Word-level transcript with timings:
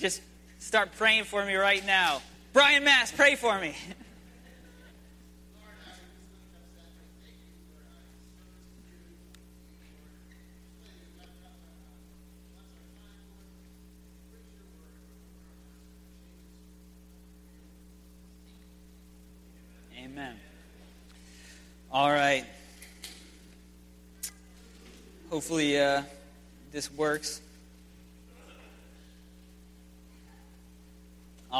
just 0.00 0.22
start 0.58 0.96
praying 0.96 1.24
for 1.24 1.44
me 1.44 1.54
right 1.54 1.84
now. 1.84 2.22
Brian 2.54 2.82
Mass, 2.84 3.12
pray 3.12 3.36
for 3.36 3.60
me. 3.60 3.76
Amen. 20.02 20.34
All 21.92 22.10
right. 22.10 22.46
Hopefully, 25.28 25.78
uh, 25.78 26.02
this 26.72 26.90
works. 26.90 27.42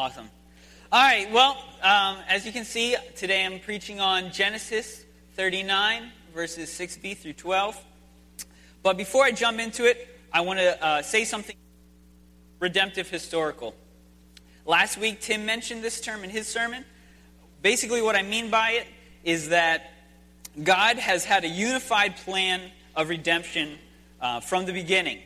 Awesome. 0.00 0.30
All 0.90 1.02
right, 1.02 1.30
well, 1.30 1.62
um, 1.82 2.16
as 2.26 2.46
you 2.46 2.52
can 2.52 2.64
see, 2.64 2.96
today 3.16 3.44
I'm 3.44 3.60
preaching 3.60 4.00
on 4.00 4.32
Genesis 4.32 5.04
39, 5.34 6.10
verses 6.34 6.70
6b 6.70 7.18
through 7.18 7.34
12. 7.34 7.76
But 8.82 8.96
before 8.96 9.24
I 9.24 9.32
jump 9.32 9.60
into 9.60 9.84
it, 9.84 10.08
I 10.32 10.40
want 10.40 10.58
to 10.58 10.82
uh, 10.82 11.02
say 11.02 11.26
something 11.26 11.54
redemptive 12.60 13.10
historical. 13.10 13.74
Last 14.64 14.96
week, 14.96 15.20
Tim 15.20 15.44
mentioned 15.44 15.84
this 15.84 16.00
term 16.00 16.24
in 16.24 16.30
his 16.30 16.48
sermon. 16.48 16.86
Basically, 17.60 18.00
what 18.00 18.16
I 18.16 18.22
mean 18.22 18.48
by 18.48 18.70
it 18.70 18.86
is 19.22 19.50
that 19.50 19.92
God 20.64 20.96
has 20.96 21.26
had 21.26 21.44
a 21.44 21.48
unified 21.48 22.16
plan 22.16 22.62
of 22.96 23.10
redemption 23.10 23.76
uh, 24.18 24.40
from 24.40 24.64
the 24.64 24.72
beginning. 24.72 25.18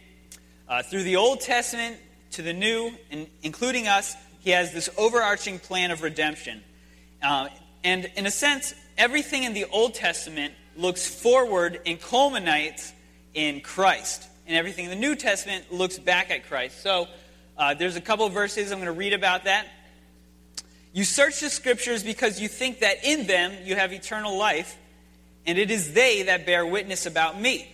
Uh, 0.68 0.82
through 0.82 1.04
the 1.04 1.14
Old 1.14 1.42
Testament 1.42 1.96
to 2.32 2.42
the 2.42 2.52
New, 2.52 2.90
and 3.12 3.28
including 3.44 3.86
us, 3.86 4.16
he 4.44 4.50
has 4.50 4.72
this 4.72 4.90
overarching 4.98 5.58
plan 5.58 5.90
of 5.90 6.02
redemption. 6.02 6.62
Uh, 7.22 7.48
and 7.82 8.10
in 8.14 8.26
a 8.26 8.30
sense, 8.30 8.74
everything 8.98 9.44
in 9.44 9.54
the 9.54 9.64
Old 9.64 9.94
Testament 9.94 10.52
looks 10.76 11.08
forward 11.08 11.80
and 11.86 11.98
culminates 11.98 12.92
in 13.32 13.62
Christ. 13.62 14.28
And 14.46 14.54
everything 14.54 14.84
in 14.84 14.90
the 14.90 14.96
New 14.96 15.16
Testament 15.16 15.72
looks 15.72 15.98
back 15.98 16.30
at 16.30 16.46
Christ. 16.46 16.82
So 16.82 17.08
uh, 17.56 17.72
there's 17.72 17.96
a 17.96 18.02
couple 18.02 18.28
verses 18.28 18.70
I'm 18.70 18.78
going 18.78 18.86
to 18.86 18.92
read 18.92 19.14
about 19.14 19.44
that. 19.44 19.66
You 20.92 21.04
search 21.04 21.40
the 21.40 21.48
scriptures 21.48 22.04
because 22.04 22.38
you 22.38 22.46
think 22.46 22.80
that 22.80 23.02
in 23.02 23.26
them 23.26 23.52
you 23.64 23.76
have 23.76 23.94
eternal 23.94 24.36
life, 24.36 24.76
and 25.46 25.58
it 25.58 25.70
is 25.70 25.94
they 25.94 26.24
that 26.24 26.44
bear 26.44 26.66
witness 26.66 27.06
about 27.06 27.40
me. 27.40 27.66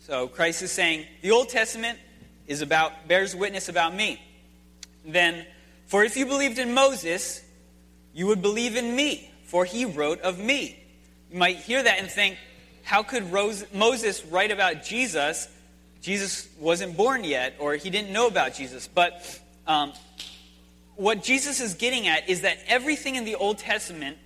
So 0.00 0.28
Christ 0.28 0.60
is 0.60 0.72
saying 0.72 1.06
the 1.22 1.30
Old 1.30 1.48
Testament 1.48 1.98
is 2.46 2.60
about 2.60 3.08
bears 3.08 3.34
witness 3.34 3.70
about 3.70 3.94
me. 3.94 4.20
Then 5.06 5.46
for 5.88 6.04
if 6.04 6.16
you 6.16 6.26
believed 6.26 6.58
in 6.58 6.72
Moses, 6.74 7.42
you 8.14 8.26
would 8.26 8.42
believe 8.42 8.76
in 8.76 8.94
me, 8.94 9.30
for 9.44 9.64
he 9.64 9.84
wrote 9.84 10.20
of 10.20 10.38
me. 10.38 10.78
You 11.30 11.38
might 11.38 11.56
hear 11.56 11.82
that 11.82 11.98
and 11.98 12.10
think, 12.10 12.36
how 12.82 13.02
could 13.02 13.32
Rose, 13.32 13.64
Moses 13.72 14.24
write 14.24 14.50
about 14.50 14.84
Jesus? 14.84 15.48
Jesus 16.00 16.48
wasn't 16.58 16.96
born 16.96 17.24
yet, 17.24 17.54
or 17.58 17.74
he 17.74 17.90
didn't 17.90 18.12
know 18.12 18.26
about 18.26 18.54
Jesus. 18.54 18.86
But 18.86 19.40
um, 19.66 19.92
what 20.96 21.22
Jesus 21.22 21.60
is 21.60 21.74
getting 21.74 22.06
at 22.06 22.28
is 22.28 22.42
that 22.42 22.58
everything 22.66 23.16
in 23.16 23.24
the 23.24 23.34
Old 23.34 23.58
Testament, 23.58 24.18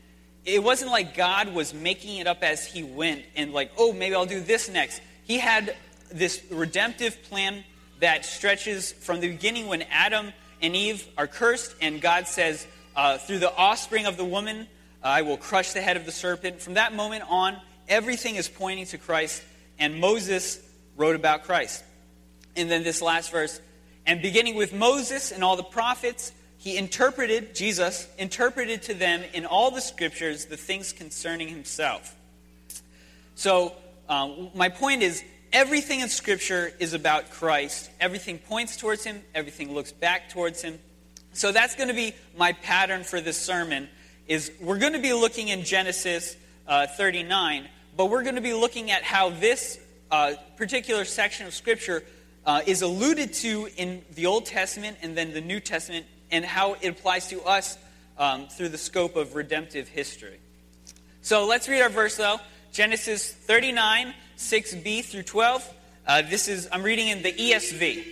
it 0.44 0.62
wasn't 0.62 0.90
like 0.90 1.16
God 1.16 1.54
was 1.54 1.72
making 1.72 2.18
it 2.18 2.26
up 2.26 2.42
as 2.42 2.66
he 2.66 2.82
went 2.82 3.22
and 3.36 3.52
like, 3.52 3.70
oh, 3.78 3.92
maybe 3.92 4.14
I'll 4.14 4.26
do 4.26 4.40
this 4.40 4.68
next. 4.68 5.00
He 5.24 5.38
had 5.38 5.76
this 6.12 6.42
redemptive 6.50 7.22
plan 7.24 7.64
that 8.00 8.24
stretches 8.24 8.92
from 8.92 9.20
the 9.20 9.28
beginning 9.28 9.68
when 9.68 9.82
Adam 9.82 10.32
and 10.62 10.76
Eve 10.76 11.06
are 11.18 11.26
cursed, 11.26 11.74
and 11.80 12.00
God 12.00 12.28
says, 12.28 12.66
uh, 12.94 13.18
through 13.18 13.40
the 13.40 13.54
offspring 13.54 14.06
of 14.06 14.16
the 14.16 14.24
woman, 14.24 14.68
uh, 15.02 15.08
I 15.08 15.22
will 15.22 15.36
crush 15.36 15.72
the 15.72 15.80
head 15.80 15.96
of 15.96 16.06
the 16.06 16.12
serpent. 16.12 16.60
From 16.60 16.74
that 16.74 16.94
moment 16.94 17.24
on, 17.28 17.56
everything 17.88 18.36
is 18.36 18.48
pointing 18.48 18.86
to 18.86 18.98
Christ, 18.98 19.42
and 19.78 19.98
Moses 19.98 20.60
wrote 20.96 21.16
about 21.16 21.44
Christ. 21.44 21.82
And 22.54 22.70
then 22.70 22.84
this 22.84 23.02
last 23.02 23.32
verse, 23.32 23.60
and 24.06 24.22
beginning 24.22 24.54
with 24.54 24.72
Moses 24.72 25.32
and 25.32 25.42
all 25.42 25.56
the 25.56 25.62
prophets, 25.62 26.32
he 26.58 26.76
interpreted, 26.76 27.54
Jesus 27.54 28.08
interpreted 28.18 28.82
to 28.82 28.94
them 28.94 29.22
in 29.32 29.46
all 29.46 29.70
the 29.70 29.80
scriptures 29.80 30.46
the 30.46 30.56
things 30.56 30.92
concerning 30.92 31.48
himself. 31.48 32.14
So, 33.34 33.74
um, 34.08 34.50
my 34.54 34.68
point 34.68 35.02
is, 35.02 35.24
Everything 35.52 36.00
in 36.00 36.08
Scripture 36.08 36.72
is 36.78 36.94
about 36.94 37.30
Christ. 37.30 37.90
Everything 38.00 38.38
points 38.38 38.78
towards 38.78 39.04
Him, 39.04 39.20
everything 39.34 39.74
looks 39.74 39.92
back 39.92 40.30
towards 40.30 40.62
Him. 40.62 40.78
So 41.34 41.52
that's 41.52 41.74
going 41.74 41.88
to 41.88 41.94
be 41.94 42.14
my 42.38 42.52
pattern 42.52 43.04
for 43.04 43.20
this 43.20 43.36
sermon 43.36 43.88
is 44.26 44.50
we're 44.60 44.78
going 44.78 44.94
to 44.94 44.98
be 44.98 45.12
looking 45.12 45.48
in 45.48 45.62
Genesis 45.64 46.36
uh, 46.66 46.86
39, 46.86 47.68
but 47.96 48.06
we're 48.06 48.22
going 48.22 48.36
to 48.36 48.40
be 48.40 48.54
looking 48.54 48.90
at 48.90 49.02
how 49.02 49.28
this 49.28 49.78
uh, 50.10 50.34
particular 50.56 51.04
section 51.04 51.46
of 51.46 51.52
Scripture 51.52 52.02
uh, 52.46 52.62
is 52.66 52.80
alluded 52.80 53.34
to 53.34 53.68
in 53.76 54.02
the 54.14 54.24
Old 54.24 54.46
Testament 54.46 54.96
and 55.02 55.14
then 55.14 55.34
the 55.34 55.40
New 55.42 55.60
Testament 55.60 56.06
and 56.30 56.46
how 56.46 56.74
it 56.80 56.88
applies 56.88 57.28
to 57.28 57.42
us 57.42 57.76
um, 58.16 58.48
through 58.48 58.70
the 58.70 58.78
scope 58.78 59.16
of 59.16 59.34
redemptive 59.34 59.88
history. 59.88 60.38
So 61.20 61.46
let's 61.46 61.68
read 61.68 61.82
our 61.82 61.90
verse, 61.90 62.16
though. 62.16 62.38
Genesis 62.72 63.30
39, 63.30 64.14
6b 64.38 65.04
through 65.04 65.22
12. 65.24 65.74
Uh, 66.06 66.22
this 66.22 66.48
is, 66.48 66.68
I'm 66.72 66.82
reading 66.82 67.08
in 67.08 67.22
the 67.22 67.30
ESV. 67.30 68.02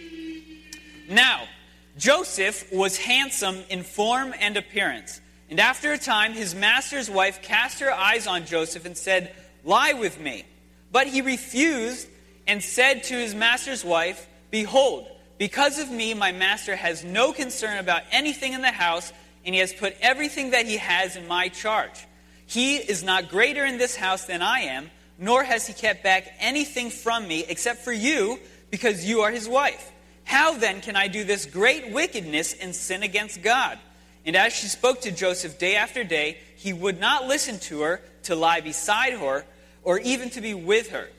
Now, 1.08 1.48
Joseph 1.96 2.70
was 2.70 2.98
handsome 2.98 3.64
in 3.70 3.82
form 3.82 4.34
and 4.38 4.58
appearance. 4.58 5.22
And 5.48 5.58
after 5.58 5.92
a 5.92 5.98
time, 5.98 6.34
his 6.34 6.54
master's 6.54 7.10
wife 7.10 7.40
cast 7.40 7.80
her 7.80 7.90
eyes 7.90 8.26
on 8.26 8.44
Joseph 8.44 8.84
and 8.84 8.96
said, 8.96 9.34
Lie 9.64 9.94
with 9.94 10.20
me. 10.20 10.44
But 10.92 11.06
he 11.06 11.22
refused 11.22 12.06
and 12.46 12.62
said 12.62 13.04
to 13.04 13.14
his 13.14 13.34
master's 13.34 13.84
wife, 13.84 14.28
Behold, 14.50 15.08
because 15.38 15.78
of 15.78 15.90
me, 15.90 16.12
my 16.12 16.32
master 16.32 16.76
has 16.76 17.02
no 17.02 17.32
concern 17.32 17.78
about 17.78 18.02
anything 18.12 18.52
in 18.52 18.60
the 18.60 18.70
house, 18.70 19.10
and 19.44 19.54
he 19.54 19.60
has 19.60 19.72
put 19.72 19.96
everything 20.02 20.50
that 20.50 20.66
he 20.66 20.76
has 20.76 21.16
in 21.16 21.26
my 21.26 21.48
charge. 21.48 22.06
He 22.50 22.76
is 22.76 23.02
not 23.02 23.30
greater 23.30 23.64
in 23.64 23.78
this 23.78 23.96
house 23.96 24.26
than 24.26 24.42
I 24.42 24.60
am 24.60 24.90
nor 25.20 25.44
has 25.44 25.66
he 25.66 25.74
kept 25.74 26.02
back 26.02 26.32
anything 26.40 26.90
from 26.90 27.28
me 27.28 27.44
except 27.46 27.82
for 27.82 27.92
you, 27.92 28.40
because 28.70 29.04
you 29.04 29.20
are 29.20 29.30
his 29.30 29.46
wife. 29.46 29.92
How 30.24 30.56
then 30.56 30.80
can 30.80 30.96
I 30.96 31.08
do 31.08 31.24
this 31.24 31.44
great 31.44 31.92
wickedness 31.92 32.54
and 32.54 32.74
sin 32.74 33.02
against 33.02 33.42
God? 33.42 33.78
And 34.24 34.34
as 34.34 34.54
she 34.54 34.66
spoke 34.66 35.02
to 35.02 35.12
Joseph 35.12 35.58
day 35.58 35.76
after 35.76 36.04
day, 36.04 36.38
he 36.56 36.72
would 36.72 36.98
not 36.98 37.26
listen 37.26 37.58
to 37.60 37.82
her 37.82 38.00
to 38.24 38.34
lie 38.34 38.60
beside 38.60 39.12
her 39.12 39.44
or 39.82 39.98
even 39.98 40.30
to 40.30 40.40
be 40.40 40.54
with 40.54 40.90
her. 40.90 41.10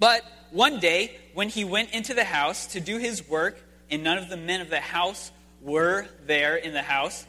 But 0.00 0.22
one 0.50 0.80
day, 0.80 1.16
when 1.34 1.50
he 1.50 1.64
went 1.64 1.90
into 1.90 2.14
the 2.14 2.24
house 2.24 2.68
to 2.68 2.80
do 2.80 2.96
his 2.96 3.28
work, 3.28 3.60
and 3.90 4.02
none 4.02 4.16
of 4.16 4.30
the 4.30 4.36
men 4.36 4.62
of 4.62 4.70
the 4.70 4.80
house 4.80 5.32
were 5.60 6.06
there 6.26 6.56
in 6.56 6.72
the 6.72 6.82
house, 6.82 7.26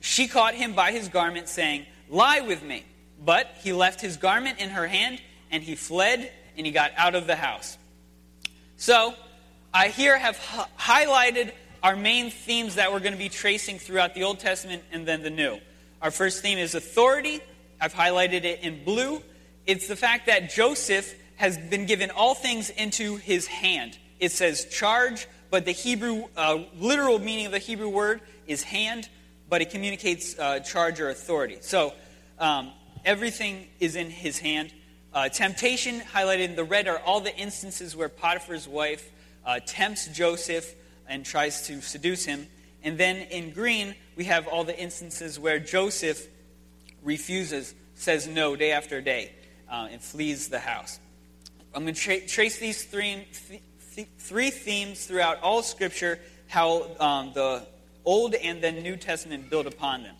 she 0.00 0.28
caught 0.28 0.54
him 0.54 0.74
by 0.74 0.92
his 0.92 1.08
garment, 1.08 1.48
saying, 1.48 1.86
Lie 2.08 2.40
with 2.40 2.62
me. 2.62 2.84
But 3.24 3.56
he 3.62 3.72
left 3.72 4.00
his 4.00 4.16
garment 4.16 4.58
in 4.60 4.70
her 4.70 4.86
hand, 4.86 5.20
and 5.50 5.62
he 5.62 5.74
fled, 5.74 6.30
and 6.56 6.66
he 6.66 6.72
got 6.72 6.92
out 6.96 7.14
of 7.14 7.26
the 7.26 7.36
house. 7.36 7.78
So, 8.76 9.14
I 9.72 9.88
here 9.88 10.18
have 10.18 10.38
highlighted 10.78 11.52
our 11.82 11.96
main 11.96 12.30
themes 12.30 12.76
that 12.76 12.92
we're 12.92 13.00
going 13.00 13.12
to 13.12 13.18
be 13.18 13.28
tracing 13.28 13.78
throughout 13.78 14.14
the 14.14 14.24
Old 14.24 14.38
Testament 14.38 14.82
and 14.92 15.06
then 15.06 15.22
the 15.22 15.30
New. 15.30 15.58
Our 16.02 16.10
first 16.10 16.42
theme 16.42 16.58
is 16.58 16.74
authority. 16.74 17.40
I've 17.80 17.94
highlighted 17.94 18.44
it 18.44 18.60
in 18.60 18.84
blue. 18.84 19.22
It's 19.66 19.88
the 19.88 19.96
fact 19.96 20.26
that 20.26 20.50
Joseph 20.50 21.14
has 21.36 21.58
been 21.58 21.86
given 21.86 22.10
all 22.10 22.34
things 22.34 22.70
into 22.70 23.16
his 23.16 23.46
hand. 23.46 23.98
It 24.18 24.32
says 24.32 24.64
charge, 24.66 25.26
but 25.50 25.64
the 25.64 25.72
Hebrew, 25.72 26.24
uh, 26.36 26.64
literal 26.78 27.18
meaning 27.18 27.46
of 27.46 27.52
the 27.52 27.58
Hebrew 27.58 27.88
word 27.88 28.20
is 28.46 28.62
hand, 28.62 29.08
but 29.48 29.62
it 29.62 29.70
communicates 29.70 30.38
uh, 30.38 30.60
charge 30.60 31.00
or 31.00 31.08
authority. 31.08 31.58
So, 31.60 31.92
um, 32.38 32.72
Everything 33.06 33.68
is 33.78 33.94
in 33.94 34.10
his 34.10 34.40
hand. 34.40 34.74
Uh, 35.14 35.28
temptation, 35.28 36.00
highlighted 36.00 36.46
in 36.46 36.56
the 36.56 36.64
red, 36.64 36.88
are 36.88 36.98
all 36.98 37.20
the 37.20 37.34
instances 37.36 37.94
where 37.94 38.08
Potiphar's 38.08 38.66
wife 38.66 39.08
uh, 39.46 39.60
tempts 39.64 40.08
Joseph 40.08 40.74
and 41.08 41.24
tries 41.24 41.68
to 41.68 41.80
seduce 41.80 42.24
him. 42.24 42.48
And 42.82 42.98
then 42.98 43.18
in 43.28 43.52
green, 43.52 43.94
we 44.16 44.24
have 44.24 44.48
all 44.48 44.64
the 44.64 44.76
instances 44.76 45.38
where 45.38 45.60
Joseph 45.60 46.26
refuses, 47.04 47.76
says 47.94 48.26
no 48.26 48.56
day 48.56 48.72
after 48.72 49.00
day, 49.00 49.30
uh, 49.70 49.86
and 49.88 50.02
flees 50.02 50.48
the 50.48 50.58
house. 50.58 50.98
I'm 51.76 51.84
going 51.84 51.94
to 51.94 52.00
tra- 52.00 52.26
trace 52.26 52.58
these 52.58 52.82
three, 52.82 53.24
th- 53.48 53.62
th- 53.94 54.08
three 54.18 54.50
themes 54.50 55.06
throughout 55.06 55.40
all 55.42 55.62
Scripture, 55.62 56.18
how 56.48 56.90
um, 56.98 57.30
the 57.34 57.68
Old 58.06 58.34
and 58.34 58.62
then 58.62 58.82
New 58.82 58.96
Testament 58.96 59.50
build 59.50 59.66
upon 59.66 60.04
them. 60.04 60.14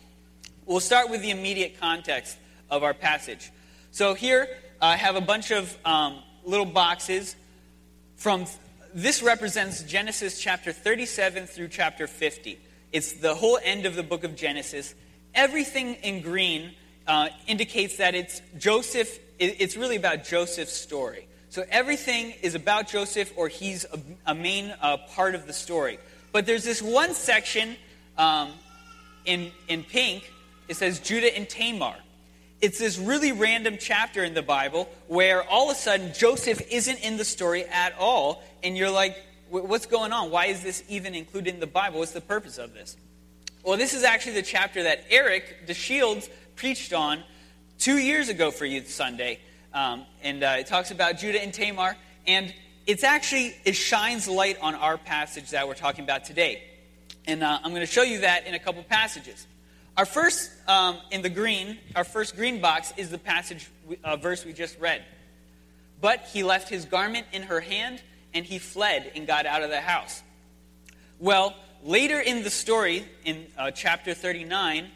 We'll 0.65 0.81
start 0.81 1.09
with 1.09 1.21
the 1.21 1.31
immediate 1.31 1.79
context 1.79 2.37
of 2.69 2.83
our 2.83 2.93
passage. 2.93 3.49
So 3.91 4.13
here 4.13 4.47
I 4.81 4.97
have 4.97 5.15
a 5.15 5.21
bunch 5.21 5.51
of 5.51 5.75
um, 5.85 6.19
little 6.43 6.65
boxes 6.65 7.35
from 8.17 8.45
this 8.93 9.23
represents 9.23 9.83
Genesis 9.83 10.39
chapter 10.41 10.71
37 10.71 11.45
through 11.45 11.69
chapter 11.69 12.07
50. 12.07 12.59
It's 12.91 13.13
the 13.13 13.35
whole 13.35 13.59
end 13.63 13.85
of 13.85 13.95
the 13.95 14.03
book 14.03 14.23
of 14.23 14.35
Genesis. 14.35 14.93
Everything 15.33 15.95
in 15.95 16.21
green 16.21 16.71
uh, 17.07 17.29
indicates 17.47 17.97
that 17.97 18.15
it's 18.15 18.41
Joseph, 18.57 19.19
it's 19.39 19.77
really 19.77 19.95
about 19.95 20.25
Joseph's 20.25 20.73
story. 20.73 21.27
So 21.49 21.63
everything 21.69 22.33
is 22.41 22.55
about 22.55 22.87
Joseph, 22.87 23.31
or 23.37 23.47
he's 23.47 23.85
a, 23.85 23.99
a 24.31 24.35
main 24.35 24.73
uh, 24.81 24.97
part 24.97 25.35
of 25.35 25.47
the 25.47 25.53
story. 25.53 25.99
But 26.31 26.45
there's 26.45 26.63
this 26.63 26.81
one 26.81 27.13
section 27.13 27.75
um, 28.17 28.51
in, 29.25 29.51
in 29.67 29.83
pink, 29.83 30.31
it 30.67 30.75
says 30.75 30.99
Judah 30.99 31.35
and 31.35 31.47
Tamar. 31.49 31.95
It's 32.59 32.79
this 32.79 32.97
really 32.97 33.31
random 33.31 33.77
chapter 33.79 34.23
in 34.23 34.33
the 34.33 34.41
Bible 34.41 34.89
where 35.07 35.43
all 35.43 35.69
of 35.69 35.77
a 35.77 35.79
sudden 35.79 36.11
Joseph 36.13 36.61
isn't 36.71 36.99
in 36.99 37.17
the 37.17 37.25
story 37.25 37.65
at 37.65 37.93
all, 37.99 38.43
and 38.63 38.75
you're 38.75 38.89
like, 38.89 39.15
what's 39.49 39.85
going 39.85 40.11
on? 40.11 40.31
Why 40.31 40.47
is 40.47 40.63
this 40.63 40.83
even 40.89 41.13
included 41.13 41.53
in 41.53 41.59
the 41.59 41.67
Bible? 41.67 41.99
What's 41.99 42.11
the 42.11 42.21
purpose 42.21 42.57
of 42.57 42.73
this? 42.73 42.97
Well, 43.63 43.77
this 43.77 43.93
is 43.93 44.03
actually 44.03 44.33
the 44.33 44.41
chapter 44.43 44.83
that 44.83 45.05
Eric 45.09 45.67
DeShields 45.67 46.29
preached 46.55 46.93
on 46.93 47.23
two 47.79 47.97
years 47.97 48.29
ago 48.29 48.49
for 48.49 48.65
Youth 48.65 48.89
Sunday. 48.89 49.39
Um, 49.73 50.05
and 50.23 50.43
uh, 50.43 50.55
it 50.59 50.67
talks 50.67 50.91
about 50.91 51.17
Judah 51.17 51.41
and 51.41 51.53
Tamar. 51.53 51.95
And 52.25 52.53
it's 52.87 53.03
actually, 53.03 53.53
it 53.65 53.75
shines 53.75 54.29
light 54.29 54.57
on 54.61 54.73
our 54.73 54.97
passage 54.97 55.51
that 55.51 55.67
we're 55.67 55.73
talking 55.73 56.05
about 56.05 56.23
today. 56.23 56.63
And 57.25 57.43
uh, 57.43 57.59
I'm 57.61 57.71
going 57.71 57.81
to 57.81 57.85
show 57.85 58.01
you 58.01 58.21
that 58.21 58.47
in 58.47 58.53
a 58.53 58.59
couple 58.59 58.81
passages. 58.83 59.45
Our 59.97 60.05
first, 60.05 60.49
um, 60.69 60.97
in 61.11 61.21
the 61.21 61.29
green, 61.29 61.79
our 61.97 62.05
first 62.05 62.37
green 62.37 62.61
box 62.61 62.93
is 62.95 63.09
the 63.09 63.17
passage, 63.17 63.67
uh, 64.05 64.15
verse 64.15 64.45
we 64.45 64.53
just 64.53 64.79
read. 64.79 65.03
But 65.99 66.21
he 66.31 66.43
left 66.43 66.69
his 66.69 66.85
garment 66.85 67.27
in 67.33 67.43
her 67.43 67.59
hand, 67.59 68.01
and 68.33 68.45
he 68.45 68.57
fled 68.57 69.11
and 69.15 69.27
got 69.27 69.45
out 69.45 69.63
of 69.63 69.69
the 69.69 69.81
house. 69.81 70.23
Well, 71.19 71.55
later 71.83 72.21
in 72.21 72.43
the 72.43 72.49
story, 72.49 73.05
in 73.25 73.47
uh, 73.57 73.71
chapter 73.71 74.13
39, 74.13 74.87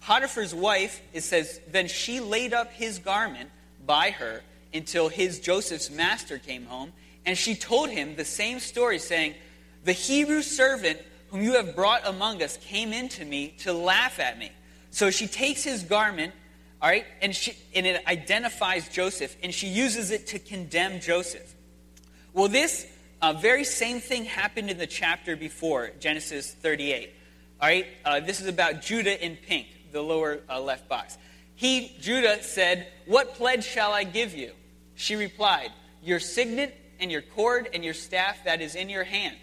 Potiphar's 0.00 0.54
wife, 0.54 1.00
it 1.14 1.22
says, 1.22 1.60
then 1.70 1.88
she 1.88 2.20
laid 2.20 2.52
up 2.52 2.72
his 2.72 2.98
garment 2.98 3.48
by 3.86 4.10
her 4.10 4.42
until 4.74 5.08
his 5.08 5.40
Joseph's 5.40 5.90
master 5.90 6.38
came 6.38 6.66
home, 6.66 6.92
and 7.24 7.36
she 7.36 7.54
told 7.54 7.90
him 7.90 8.16
the 8.16 8.24
same 8.24 8.60
story, 8.60 8.98
saying, 8.98 9.34
The 9.84 9.92
Hebrew 9.92 10.42
servant 10.42 10.98
whom 11.32 11.42
you 11.42 11.54
have 11.54 11.74
brought 11.74 12.06
among 12.06 12.42
us 12.42 12.58
came 12.58 12.92
in 12.92 13.08
to 13.08 13.24
me 13.24 13.54
to 13.60 13.72
laugh 13.72 14.20
at 14.20 14.38
me. 14.38 14.52
So 14.90 15.10
she 15.10 15.26
takes 15.26 15.64
his 15.64 15.82
garment, 15.82 16.34
all 16.80 16.90
right, 16.90 17.06
and, 17.22 17.34
she, 17.34 17.54
and 17.74 17.86
it 17.86 18.06
identifies 18.06 18.88
Joseph, 18.90 19.34
and 19.42 19.54
she 19.54 19.68
uses 19.68 20.10
it 20.10 20.26
to 20.28 20.38
condemn 20.38 21.00
Joseph. 21.00 21.54
Well, 22.34 22.48
this 22.48 22.86
uh, 23.22 23.32
very 23.32 23.64
same 23.64 24.00
thing 24.00 24.26
happened 24.26 24.68
in 24.68 24.76
the 24.76 24.86
chapter 24.86 25.36
before, 25.36 25.92
Genesis 26.00 26.52
38. 26.52 27.14
All 27.60 27.68
right, 27.68 27.86
uh, 28.04 28.20
this 28.20 28.40
is 28.40 28.48
about 28.48 28.82
Judah 28.82 29.24
in 29.24 29.36
pink, 29.36 29.68
the 29.92 30.02
lower 30.02 30.40
uh, 30.50 30.60
left 30.60 30.88
box. 30.88 31.16
He, 31.54 31.96
Judah, 32.00 32.42
said, 32.42 32.88
What 33.06 33.34
pledge 33.34 33.64
shall 33.64 33.92
I 33.92 34.04
give 34.04 34.34
you? 34.34 34.52
She 34.96 35.16
replied, 35.16 35.70
Your 36.02 36.20
signet 36.20 36.76
and 37.02 37.10
your 37.10 37.20
cord 37.20 37.68
and 37.74 37.84
your 37.84 37.92
staff 37.92 38.44
that 38.44 38.62
is 38.62 38.74
in 38.74 38.88
your 38.88 39.04
hand. 39.04 39.36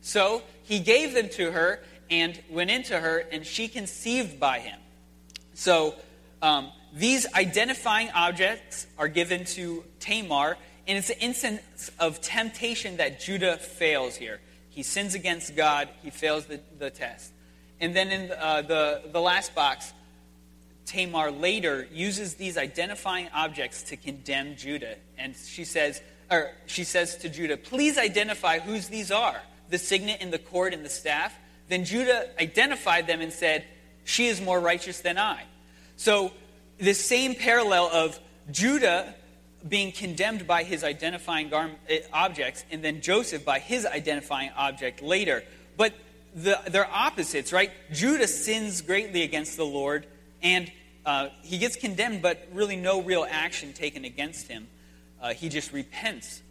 So 0.00 0.42
he 0.64 0.80
gave 0.80 1.14
them 1.14 1.28
to 1.30 1.52
her 1.52 1.80
and 2.10 2.38
went 2.50 2.70
into 2.70 2.98
her, 2.98 3.18
and 3.18 3.46
she 3.46 3.68
conceived 3.68 4.40
by 4.40 4.58
him. 4.58 4.78
So 5.54 5.94
um, 6.42 6.72
these 6.92 7.26
identifying 7.34 8.10
objects 8.10 8.86
are 8.98 9.08
given 9.08 9.44
to 9.44 9.84
Tamar, 10.00 10.56
and 10.88 10.98
it's 10.98 11.10
an 11.10 11.18
instance 11.20 11.90
of 12.00 12.20
temptation 12.20 12.96
that 12.96 13.20
Judah 13.20 13.56
fails 13.56 14.16
here. 14.16 14.40
He 14.70 14.82
sins 14.82 15.14
against 15.14 15.54
God, 15.54 15.88
he 16.02 16.10
fails 16.10 16.46
the, 16.46 16.60
the 16.78 16.90
test. 16.90 17.32
And 17.80 17.94
then 17.94 18.10
in 18.10 18.32
uh, 18.32 18.62
the, 18.62 19.02
the 19.12 19.20
last 19.20 19.54
box, 19.54 19.92
Tamar 20.86 21.30
later 21.30 21.86
uses 21.92 22.34
these 22.34 22.58
identifying 22.58 23.28
objects 23.32 23.84
to 23.84 23.96
condemn 23.96 24.56
Judah. 24.56 24.96
And 25.16 25.36
she 25.36 25.64
says, 25.64 26.02
or 26.32 26.50
she 26.66 26.84
says 26.84 27.16
to 27.18 27.28
Judah, 27.28 27.56
please 27.56 27.98
identify 27.98 28.58
whose 28.58 28.88
these 28.88 29.10
are 29.10 29.40
the 29.68 29.78
signet 29.78 30.18
and 30.20 30.32
the 30.32 30.38
cord 30.38 30.74
and 30.74 30.84
the 30.84 30.90
staff, 30.90 31.34
then 31.68 31.84
Judah 31.84 32.28
identified 32.40 33.06
them 33.06 33.20
and 33.20 33.32
said, 33.32 33.64
She 34.04 34.26
is 34.26 34.40
more 34.40 34.60
righteous 34.60 35.00
than 35.00 35.18
I. 35.18 35.44
So, 35.96 36.32
this 36.78 37.04
same 37.04 37.34
parallel 37.34 37.88
of 37.92 38.18
Judah 38.50 39.14
being 39.66 39.92
condemned 39.92 40.46
by 40.46 40.64
his 40.64 40.84
identifying 40.84 41.50
eh, 41.88 42.00
objects, 42.12 42.64
and 42.70 42.84
then 42.84 43.00
Joseph 43.00 43.44
by 43.44 43.60
his 43.60 43.86
identifying 43.86 44.50
object 44.56 45.02
later. 45.02 45.44
But 45.76 45.94
the, 46.34 46.60
they're 46.68 46.90
opposites, 46.90 47.52
right? 47.52 47.70
Judah 47.92 48.26
sins 48.26 48.80
greatly 48.80 49.22
against 49.22 49.56
the 49.56 49.64
Lord, 49.64 50.06
and 50.42 50.70
uh, 51.06 51.28
he 51.42 51.58
gets 51.58 51.76
condemned, 51.76 52.22
but 52.22 52.48
really 52.52 52.76
no 52.76 53.02
real 53.02 53.26
action 53.28 53.72
taken 53.72 54.04
against 54.04 54.48
him. 54.48 54.66
Uh, 55.22 55.32
he 55.32 55.48
just 55.48 55.72
repents. 55.72 56.42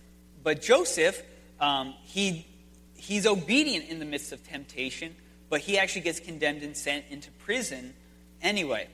But 0.42 0.62
Joseph, 0.62 1.22
um, 1.60 1.94
he 2.04 2.48
he's 2.96 3.28
obedient 3.28 3.90
in 3.90 4.00
the 4.00 4.06
midst 4.06 4.32
of 4.32 4.48
temptation, 4.48 5.16
but 5.50 5.60
he 5.60 5.78
actually 5.78 6.02
gets 6.02 6.20
condemned 6.20 6.64
and 6.64 6.76
sent 6.76 7.06
into 7.10 7.30
prison 7.32 7.94
anyway. 8.42 8.88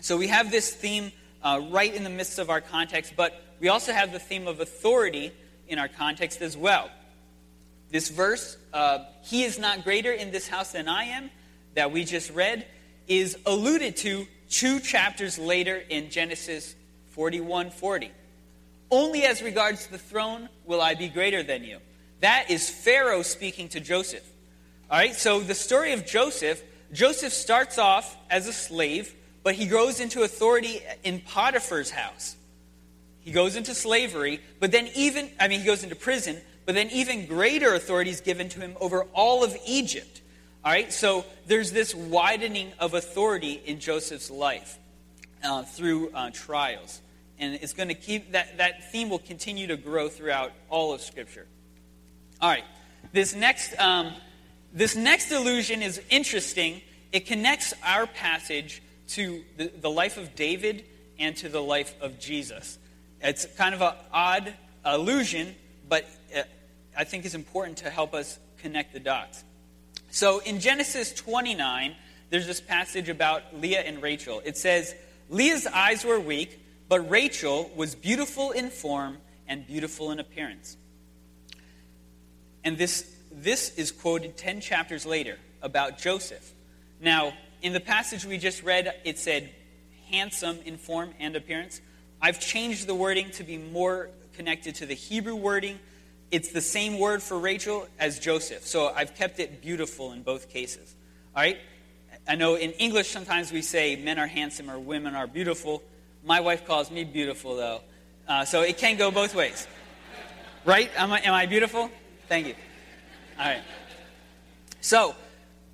So 0.00 0.16
we 0.16 0.28
have 0.28 0.50
this 0.50 0.72
theme 0.72 1.12
uh, 1.42 1.60
right 1.70 1.94
in 1.94 2.04
the 2.04 2.10
midst 2.10 2.38
of 2.38 2.48
our 2.48 2.60
context, 2.60 3.14
but 3.16 3.40
we 3.60 3.68
also 3.68 3.92
have 3.92 4.12
the 4.12 4.18
theme 4.18 4.48
of 4.48 4.60
authority 4.60 5.32
in 5.68 5.78
our 5.78 5.88
context 5.88 6.40
as 6.40 6.56
well. 6.56 6.90
This 7.90 8.08
verse, 8.08 8.56
uh, 8.72 9.00
he 9.22 9.42
is 9.42 9.58
not 9.58 9.84
greater 9.84 10.12
in 10.12 10.30
this 10.30 10.48
house 10.48 10.72
than 10.72 10.88
I 10.88 11.04
am, 11.04 11.30
that 11.74 11.92
we 11.92 12.04
just 12.04 12.30
read, 12.30 12.66
is 13.08 13.36
alluded 13.44 13.96
to 13.98 14.26
two 14.48 14.80
chapters 14.80 15.38
later 15.38 15.76
in 15.76 16.10
Genesis 16.10 16.74
41 17.10 17.70
40. 17.70 18.10
Only 18.90 19.24
as 19.24 19.42
regards 19.42 19.86
the 19.86 19.98
throne 19.98 20.48
will 20.64 20.80
I 20.80 20.94
be 20.94 21.08
greater 21.08 21.42
than 21.42 21.64
you. 21.64 21.78
That 22.20 22.50
is 22.50 22.68
Pharaoh 22.68 23.22
speaking 23.22 23.68
to 23.70 23.80
Joseph. 23.80 24.26
All 24.90 24.98
right, 24.98 25.14
so 25.14 25.40
the 25.40 25.54
story 25.54 25.92
of 25.92 26.04
Joseph 26.04 26.62
Joseph 26.92 27.32
starts 27.32 27.78
off 27.78 28.16
as 28.30 28.48
a 28.48 28.52
slave, 28.52 29.14
but 29.42 29.54
he 29.54 29.66
grows 29.66 30.00
into 30.00 30.22
authority 30.22 30.82
in 31.04 31.20
Potiphar's 31.20 31.90
house. 31.90 32.36
He 33.20 33.30
goes 33.30 33.54
into 33.54 33.74
slavery, 33.74 34.40
but 34.58 34.72
then 34.72 34.88
even, 34.96 35.30
I 35.38 35.46
mean, 35.46 35.60
he 35.60 35.66
goes 35.66 35.84
into 35.84 35.94
prison, 35.94 36.40
but 36.66 36.74
then 36.74 36.90
even 36.90 37.26
greater 37.26 37.74
authority 37.74 38.10
is 38.10 38.20
given 38.20 38.48
to 38.50 38.60
him 38.60 38.76
over 38.80 39.04
all 39.12 39.44
of 39.44 39.56
Egypt. 39.66 40.20
All 40.64 40.72
right, 40.72 40.92
so 40.92 41.24
there's 41.46 41.70
this 41.70 41.94
widening 41.94 42.72
of 42.78 42.94
authority 42.94 43.62
in 43.64 43.78
Joseph's 43.78 44.30
life 44.30 44.78
uh, 45.44 45.62
through 45.62 46.10
uh, 46.12 46.30
trials. 46.30 47.00
And 47.40 47.54
it's 47.54 47.72
going 47.72 47.88
to 47.88 47.94
keep, 47.94 48.32
that, 48.32 48.58
that 48.58 48.92
theme 48.92 49.08
will 49.08 49.18
continue 49.18 49.66
to 49.66 49.76
grow 49.76 50.08
throughout 50.08 50.52
all 50.68 50.92
of 50.92 51.00
Scripture. 51.00 51.46
All 52.40 52.50
right. 52.50 52.64
This 53.12 53.34
next, 53.34 53.76
um, 53.80 54.12
this 54.72 54.94
next 54.94 55.32
allusion 55.32 55.82
is 55.82 56.00
interesting. 56.10 56.82
It 57.12 57.26
connects 57.26 57.74
our 57.84 58.06
passage 58.06 58.82
to 59.08 59.42
the, 59.56 59.68
the 59.68 59.90
life 59.90 60.18
of 60.18 60.36
David 60.36 60.84
and 61.18 61.36
to 61.38 61.48
the 61.48 61.62
life 61.62 61.94
of 62.00 62.20
Jesus. 62.20 62.78
It's 63.20 63.46
kind 63.56 63.74
of 63.74 63.82
an 63.82 63.94
odd 64.12 64.54
allusion, 64.84 65.54
but 65.88 66.04
uh, 66.36 66.42
I 66.96 67.04
think 67.04 67.24
it's 67.24 67.34
important 67.34 67.78
to 67.78 67.90
help 67.90 68.14
us 68.14 68.38
connect 68.58 68.92
the 68.92 69.00
dots. 69.00 69.44
So 70.10 70.40
in 70.40 70.60
Genesis 70.60 71.12
29, 71.14 71.96
there's 72.30 72.46
this 72.46 72.60
passage 72.60 73.08
about 73.08 73.42
Leah 73.60 73.80
and 73.80 74.02
Rachel. 74.02 74.40
It 74.44 74.56
says, 74.56 74.94
Leah's 75.28 75.66
eyes 75.66 76.04
were 76.04 76.18
weak, 76.20 76.58
but 76.90 77.08
Rachel 77.08 77.70
was 77.76 77.94
beautiful 77.94 78.50
in 78.50 78.68
form 78.68 79.18
and 79.46 79.64
beautiful 79.64 80.10
in 80.10 80.18
appearance. 80.18 80.76
And 82.64 82.76
this, 82.76 83.08
this 83.30 83.72
is 83.76 83.92
quoted 83.92 84.36
10 84.36 84.60
chapters 84.60 85.06
later 85.06 85.38
about 85.62 85.98
Joseph. 85.98 86.52
Now, 87.00 87.32
in 87.62 87.72
the 87.72 87.80
passage 87.80 88.24
we 88.24 88.38
just 88.38 88.64
read, 88.64 88.92
it 89.04 89.20
said 89.20 89.50
handsome 90.10 90.58
in 90.64 90.78
form 90.78 91.14
and 91.20 91.36
appearance. 91.36 91.80
I've 92.20 92.40
changed 92.40 92.88
the 92.88 92.94
wording 92.96 93.30
to 93.32 93.44
be 93.44 93.56
more 93.56 94.10
connected 94.34 94.74
to 94.76 94.86
the 94.86 94.94
Hebrew 94.94 95.36
wording. 95.36 95.78
It's 96.32 96.50
the 96.50 96.60
same 96.60 96.98
word 96.98 97.22
for 97.22 97.38
Rachel 97.38 97.86
as 98.00 98.18
Joseph. 98.18 98.66
So 98.66 98.88
I've 98.88 99.14
kept 99.14 99.38
it 99.38 99.62
beautiful 99.62 100.10
in 100.10 100.22
both 100.22 100.48
cases. 100.48 100.96
All 101.36 101.42
right? 101.44 101.58
I 102.26 102.34
know 102.34 102.56
in 102.56 102.72
English 102.72 103.10
sometimes 103.10 103.52
we 103.52 103.62
say 103.62 103.94
men 103.94 104.18
are 104.18 104.26
handsome 104.26 104.68
or 104.68 104.80
women 104.80 105.14
are 105.14 105.28
beautiful. 105.28 105.84
My 106.24 106.40
wife 106.40 106.66
calls 106.66 106.90
me 106.90 107.04
beautiful, 107.04 107.56
though. 107.56 107.80
Uh, 108.28 108.44
so 108.44 108.62
it 108.62 108.78
can 108.78 108.96
go 108.96 109.10
both 109.10 109.34
ways. 109.34 109.66
Right? 110.64 110.90
Am 110.96 111.12
I, 111.12 111.20
am 111.20 111.34
I 111.34 111.46
beautiful? 111.46 111.90
Thank 112.28 112.46
you. 112.46 112.54
All 113.38 113.46
right. 113.46 113.62
So, 114.80 115.14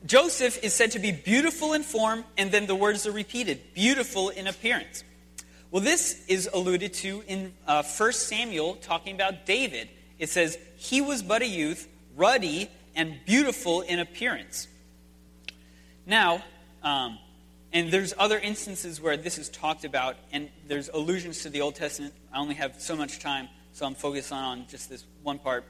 Joseph 0.07 0.63
is 0.63 0.73
said 0.73 0.93
to 0.93 0.99
be 0.99 1.11
beautiful 1.11 1.73
in 1.73 1.83
form, 1.83 2.25
and 2.39 2.53
then 2.53 2.67
the 2.67 2.75
words 2.75 3.07
are 3.07 3.13
repeated 3.13 3.61
beautiful 3.75 4.29
in 4.31 4.47
appearance. 4.47 5.03
Well, 5.71 5.83
this 5.83 6.25
is 6.29 6.49
alluded 6.53 6.95
to 6.95 7.23
in 7.27 7.53
uh, 7.67 7.83
1 7.83 8.13
Samuel, 8.13 8.77
talking 8.77 9.15
about 9.15 9.47
David. 9.47 9.89
it 10.19 10.29
says, 10.29 10.59
He 10.77 11.01
was 11.01 11.23
but 11.23 11.43
a 11.43 11.47
youth, 11.47 11.89
ruddy 12.17 12.71
and 12.95 13.17
beautiful 13.27 13.83
in 13.83 13.99
appearance. 13.99 14.69
Now, 16.07 16.43
um, 16.83 17.19
and 17.77 17.91
there's 17.91 18.15
other 18.17 18.39
instances 18.39 19.03
where 19.03 19.19
this 19.19 19.37
is 19.37 19.51
talked 19.51 19.85
about, 19.85 20.17
and 20.33 20.49
there's 20.67 20.89
allusions 20.89 21.43
to 21.43 21.51
the 21.51 21.61
Old 21.61 21.75
Testament. 21.75 22.15
I 22.33 22.39
only 22.39 22.55
have 22.55 22.81
so 22.81 22.97
much 22.97 23.19
time, 23.19 23.51
so 23.75 23.85
I'm 23.85 23.95
focused 23.95 24.33
on 24.33 24.65
just 24.67 24.89
this 24.89 25.05
one 25.23 25.39
part. 25.39 25.63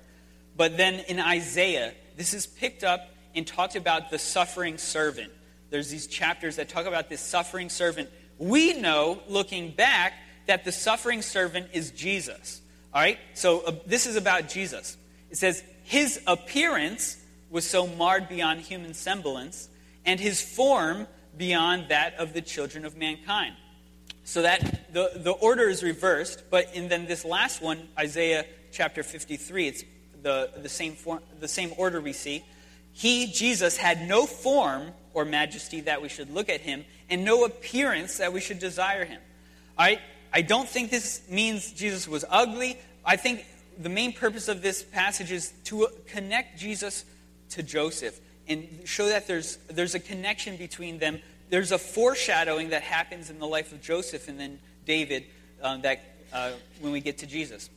But 0.56 0.76
then 0.76 1.00
in 1.08 1.18
Isaiah, 1.18 1.94
this 2.16 2.32
is 2.32 2.46
picked 2.46 2.84
up 2.84 3.08
and 3.34 3.44
talked 3.44 3.74
about 3.74 4.10
the 4.12 4.20
suffering 4.20 4.78
servant. 4.78 5.32
There's 5.70 5.90
these 5.90 6.06
chapters 6.06 6.54
that 6.56 6.68
talk 6.68 6.86
about 6.86 7.08
this 7.08 7.20
suffering 7.20 7.68
servant. 7.68 8.08
We 8.38 8.74
know, 8.74 9.20
looking 9.26 9.72
back, 9.72 10.12
that 10.46 10.64
the 10.64 10.70
suffering 10.70 11.22
servant 11.22 11.70
is 11.72 11.90
Jesus. 11.90 12.60
All 12.94 13.00
right? 13.00 13.18
So 13.34 13.62
uh, 13.62 13.72
this 13.84 14.06
is 14.06 14.14
about 14.14 14.48
Jesus. 14.48 14.96
It 15.32 15.38
says, 15.38 15.60
His 15.82 16.20
appearance 16.28 17.20
was 17.50 17.68
so 17.68 17.88
marred 17.88 18.28
beyond 18.28 18.60
human 18.60 18.94
semblance, 18.94 19.68
and 20.04 20.20
his 20.20 20.40
form 20.40 21.08
beyond 21.36 21.88
that 21.88 22.14
of 22.14 22.32
the 22.32 22.40
children 22.40 22.84
of 22.84 22.96
mankind. 22.96 23.54
So 24.24 24.42
that 24.42 24.92
the, 24.92 25.12
the 25.14 25.32
order 25.32 25.68
is 25.68 25.82
reversed, 25.82 26.44
but 26.50 26.74
in 26.74 26.88
then 26.88 27.06
this 27.06 27.24
last 27.24 27.62
one, 27.62 27.88
Isaiah 27.98 28.44
chapter 28.72 29.02
53, 29.02 29.68
it's 29.68 29.84
the, 30.22 30.50
the, 30.56 30.68
same 30.68 30.94
form, 30.94 31.20
the 31.38 31.48
same 31.48 31.72
order 31.76 32.00
we 32.00 32.12
see. 32.12 32.44
He, 32.92 33.26
Jesus, 33.26 33.76
had 33.76 34.08
no 34.08 34.26
form 34.26 34.92
or 35.14 35.24
majesty 35.24 35.82
that 35.82 36.02
we 36.02 36.08
should 36.08 36.30
look 36.32 36.48
at 36.48 36.60
him, 36.60 36.84
and 37.08 37.24
no 37.24 37.44
appearance 37.44 38.18
that 38.18 38.32
we 38.32 38.40
should 38.40 38.58
desire 38.58 39.04
him. 39.04 39.20
Right? 39.78 40.00
I 40.32 40.42
don't 40.42 40.68
think 40.68 40.90
this 40.90 41.22
means 41.30 41.72
Jesus 41.72 42.08
was 42.08 42.24
ugly. 42.28 42.78
I 43.04 43.16
think 43.16 43.46
the 43.78 43.88
main 43.88 44.12
purpose 44.12 44.48
of 44.48 44.62
this 44.62 44.82
passage 44.82 45.30
is 45.30 45.52
to 45.64 45.88
connect 46.06 46.58
Jesus 46.58 47.04
to 47.50 47.62
Joseph 47.62 48.20
and 48.48 48.68
show 48.84 49.08
that 49.08 49.26
there's, 49.26 49.56
there's 49.68 49.94
a 49.94 50.00
connection 50.00 50.56
between 50.56 50.98
them. 50.98 51.20
There's 51.50 51.72
a 51.72 51.78
foreshadowing 51.78 52.70
that 52.70 52.82
happens 52.82 53.30
in 53.30 53.38
the 53.38 53.46
life 53.46 53.72
of 53.72 53.80
Joseph 53.80 54.28
and 54.28 54.38
then 54.38 54.58
David 54.84 55.24
um, 55.62 55.82
that 55.82 56.02
uh, 56.32 56.52
when 56.80 56.92
we 56.92 57.00
get 57.00 57.18
to 57.18 57.26
Jesus. 57.26 57.70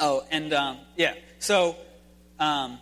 Oh, 0.00 0.24
and 0.30 0.52
um, 0.52 0.78
yeah, 0.96 1.14
so 1.38 1.76
um, 2.38 2.78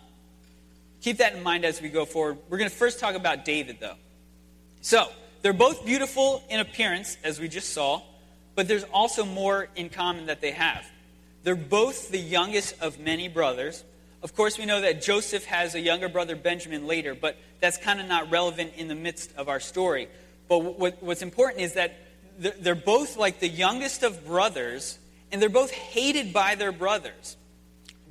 keep 1.01 1.17
that 1.17 1.35
in 1.35 1.43
mind 1.43 1.65
as 1.65 1.81
we 1.81 1.89
go 1.89 2.05
forward. 2.05 2.37
We're 2.49 2.57
going 2.57 2.69
to 2.69 2.75
first 2.75 2.99
talk 2.99 3.15
about 3.15 3.45
David, 3.45 3.77
though. 3.79 3.95
So 4.81 5.07
they're 5.41 5.53
both 5.53 5.85
beautiful 5.85 6.43
in 6.49 6.59
appearance, 6.59 7.17
as 7.23 7.39
we 7.39 7.47
just 7.47 7.73
saw, 7.73 8.01
but 8.55 8.67
there's 8.67 8.83
also 8.85 9.25
more 9.25 9.67
in 9.75 9.89
common 9.89 10.27
that 10.27 10.41
they 10.41 10.51
have. 10.51 10.85
They're 11.43 11.55
both 11.55 12.09
the 12.09 12.19
youngest 12.19 12.75
of 12.81 12.99
many 12.99 13.27
brothers. 13.27 13.83
Of 14.23 14.35
course, 14.35 14.57
we 14.57 14.65
know 14.65 14.81
that 14.81 15.01
Joseph 15.01 15.45
has 15.45 15.75
a 15.75 15.79
younger 15.79 16.09
brother, 16.09 16.35
Benjamin, 16.35 16.87
later, 16.87 17.13
but 17.13 17.37
that's 17.59 17.77
kind 17.77 17.99
of 17.99 18.07
not 18.07 18.31
relevant 18.31 18.73
in 18.75 18.87
the 18.87 18.95
midst 18.95 19.35
of 19.37 19.47
our 19.47 19.59
story. 19.59 20.07
But 20.47 20.59
what, 20.59 21.01
what's 21.03 21.21
important 21.21 21.61
is 21.61 21.73
that 21.73 21.97
they're 22.39 22.75
both 22.75 23.17
like 23.17 23.39
the 23.39 23.47
youngest 23.47 24.03
of 24.03 24.25
brothers, 24.25 24.97
and 25.31 25.41
they're 25.41 25.49
both 25.49 25.71
hated 25.71 26.33
by 26.33 26.55
their 26.55 26.71
brothers. 26.71 27.37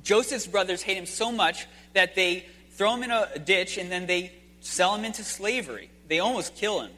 Joseph's 0.03 0.47
brothers 0.47 0.81
hate 0.81 0.97
him 0.97 1.05
so 1.05 1.31
much 1.31 1.67
that 1.93 2.15
they 2.15 2.45
throw 2.71 2.93
him 2.93 3.03
in 3.03 3.11
a 3.11 3.39
ditch 3.39 3.77
and 3.77 3.91
then 3.91 4.05
they 4.05 4.31
sell 4.61 4.95
him 4.95 5.03
into 5.03 5.23
slavery. 5.23 5.89
They 6.07 6.19
almost 6.19 6.55
kill 6.55 6.81
him. 6.81 6.91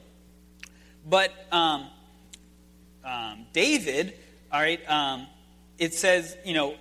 But 1.07 1.33
um, 1.51 1.87
um, 3.03 3.45
David, 3.53 4.13
all 4.51 4.59
right, 4.59 4.79
um, 4.89 5.25
it 5.77 5.93
says, 5.93 6.37
you 6.45 6.53
know, 6.53 6.75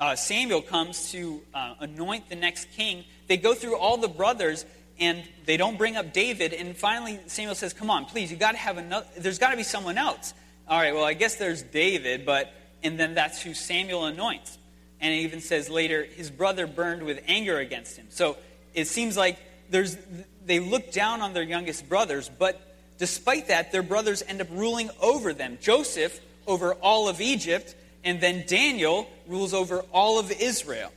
uh, 0.00 0.16
Samuel 0.16 0.62
comes 0.62 1.10
to 1.12 1.42
uh, 1.54 1.74
anoint 1.80 2.28
the 2.28 2.36
next 2.36 2.70
king, 2.72 3.04
they 3.26 3.36
go 3.36 3.54
through 3.54 3.76
all 3.76 3.96
the 3.96 4.08
brothers 4.08 4.64
and 5.00 5.22
they 5.44 5.56
don't 5.56 5.78
bring 5.78 5.96
up 5.96 6.12
David. 6.12 6.52
And 6.52 6.76
finally, 6.76 7.20
Samuel 7.26 7.54
says, 7.54 7.72
"Come 7.72 7.90
on, 7.90 8.04
please, 8.04 8.30
you 8.30 8.36
got 8.36 8.52
to 8.52 8.58
have 8.58 8.78
another. 8.78 9.06
There's 9.16 9.38
got 9.38 9.50
to 9.50 9.56
be 9.56 9.62
someone 9.62 9.98
else." 9.98 10.34
All 10.68 10.78
right, 10.78 10.94
well, 10.94 11.04
I 11.04 11.14
guess 11.14 11.36
there's 11.36 11.62
David, 11.62 12.26
but 12.26 12.52
and 12.82 12.98
then 12.98 13.14
that's 13.14 13.42
who 13.42 13.54
Samuel 13.54 14.06
anoints. 14.06 14.58
And 15.00 15.14
it 15.14 15.18
even 15.18 15.40
says 15.40 15.70
later, 15.70 16.04
his 16.04 16.30
brother 16.30 16.66
burned 16.66 17.04
with 17.04 17.22
anger 17.26 17.58
against 17.58 17.96
him. 17.96 18.06
So 18.10 18.36
it 18.74 18.86
seems 18.86 19.16
like 19.16 19.38
there's 19.70 19.96
they 20.44 20.60
look 20.60 20.92
down 20.92 21.20
on 21.20 21.32
their 21.32 21.42
youngest 21.42 21.88
brothers, 21.88 22.28
but 22.28 22.60
despite 22.98 23.48
that, 23.48 23.70
their 23.70 23.82
brothers 23.82 24.22
end 24.26 24.40
up 24.40 24.48
ruling 24.50 24.90
over 25.00 25.32
them. 25.32 25.58
Joseph 25.60 26.20
over 26.46 26.74
all 26.74 27.08
of 27.08 27.20
Egypt, 27.20 27.74
and 28.04 28.20
then 28.20 28.44
Daniel 28.46 29.08
rules 29.26 29.54
over 29.54 29.80
all 29.92 30.18
of 30.18 30.30
Israel. 30.30 30.92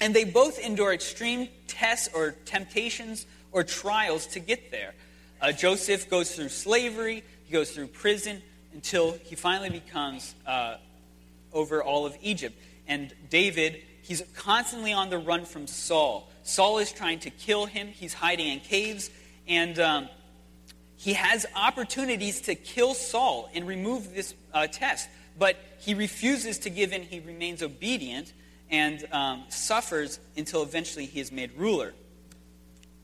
And 0.00 0.14
they 0.14 0.24
both 0.24 0.58
endure 0.58 0.92
extreme 0.92 1.48
tests 1.68 2.08
or 2.14 2.32
temptations 2.44 3.26
or 3.52 3.62
trials 3.62 4.26
to 4.28 4.40
get 4.40 4.70
there. 4.70 4.94
Uh, 5.40 5.52
Joseph 5.52 6.08
goes 6.08 6.34
through 6.34 6.48
slavery, 6.48 7.22
he 7.44 7.52
goes 7.52 7.70
through 7.70 7.88
prison 7.88 8.42
until 8.72 9.12
he 9.12 9.34
finally 9.34 9.70
becomes 9.70 10.34
uh, 10.46 10.76
over 11.52 11.82
all 11.82 12.06
of 12.06 12.16
Egypt. 12.22 12.56
And 12.88 13.12
David, 13.30 13.82
he's 14.02 14.22
constantly 14.34 14.92
on 14.92 15.10
the 15.10 15.18
run 15.18 15.44
from 15.44 15.66
Saul. 15.66 16.30
Saul 16.42 16.78
is 16.78 16.92
trying 16.92 17.20
to 17.20 17.30
kill 17.30 17.66
him, 17.66 17.88
he's 17.88 18.14
hiding 18.14 18.48
in 18.48 18.60
caves, 18.60 19.10
and 19.46 19.78
um, 19.78 20.08
he 20.96 21.14
has 21.14 21.46
opportunities 21.54 22.42
to 22.42 22.54
kill 22.54 22.94
Saul 22.94 23.50
and 23.54 23.66
remove 23.66 24.14
this 24.14 24.34
uh, 24.52 24.66
test. 24.66 25.08
But 25.38 25.56
he 25.78 25.94
refuses 25.94 26.58
to 26.60 26.70
give 26.70 26.92
in, 26.92 27.02
he 27.02 27.20
remains 27.20 27.62
obedient 27.62 28.32
and 28.70 29.06
um, 29.12 29.44
suffers 29.48 30.18
until 30.36 30.62
eventually 30.62 31.06
he 31.06 31.20
is 31.20 31.30
made 31.30 31.52
ruler. 31.56 31.92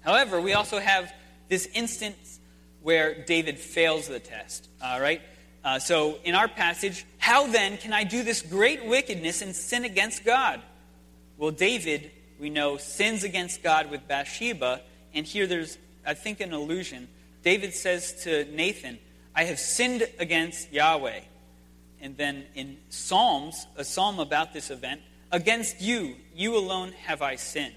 However, 0.00 0.40
we 0.40 0.54
also 0.54 0.78
have 0.78 1.12
this 1.48 1.66
instance 1.74 2.40
where 2.82 3.24
David 3.24 3.58
fails 3.58 4.08
the 4.08 4.20
test. 4.20 4.68
All 4.82 5.00
right? 5.00 5.20
Uh, 5.64 5.78
so 5.78 6.18
in 6.24 6.34
our 6.34 6.48
passage, 6.48 7.04
how 7.18 7.46
then 7.46 7.76
can 7.76 7.92
I 7.92 8.04
do 8.04 8.22
this 8.22 8.40
great 8.40 8.86
wickedness 8.86 9.42
and 9.42 9.54
sin 9.54 9.84
against 9.84 10.24
God? 10.24 10.62
Well, 11.36 11.50
David, 11.50 12.10
we 12.40 12.50
know, 12.50 12.76
sins 12.76 13.24
against 13.24 13.62
God 13.62 13.90
with 13.90 14.08
Bathsheba, 14.08 14.80
and 15.12 15.26
here 15.26 15.46
there's, 15.46 15.76
I 16.06 16.14
think, 16.14 16.40
an 16.40 16.52
allusion. 16.52 17.08
David 17.42 17.74
says 17.74 18.24
to 18.24 18.44
Nathan, 18.46 18.98
I 19.34 19.44
have 19.44 19.58
sinned 19.58 20.08
against 20.18 20.72
Yahweh. 20.72 21.20
And 22.00 22.16
then 22.16 22.46
in 22.54 22.78
Psalms, 22.88 23.66
a 23.76 23.84
psalm 23.84 24.18
about 24.18 24.52
this 24.52 24.70
event, 24.70 25.00
against 25.32 25.80
you, 25.80 26.16
you 26.34 26.56
alone 26.56 26.92
have 27.06 27.22
I 27.22 27.36
sinned. 27.36 27.74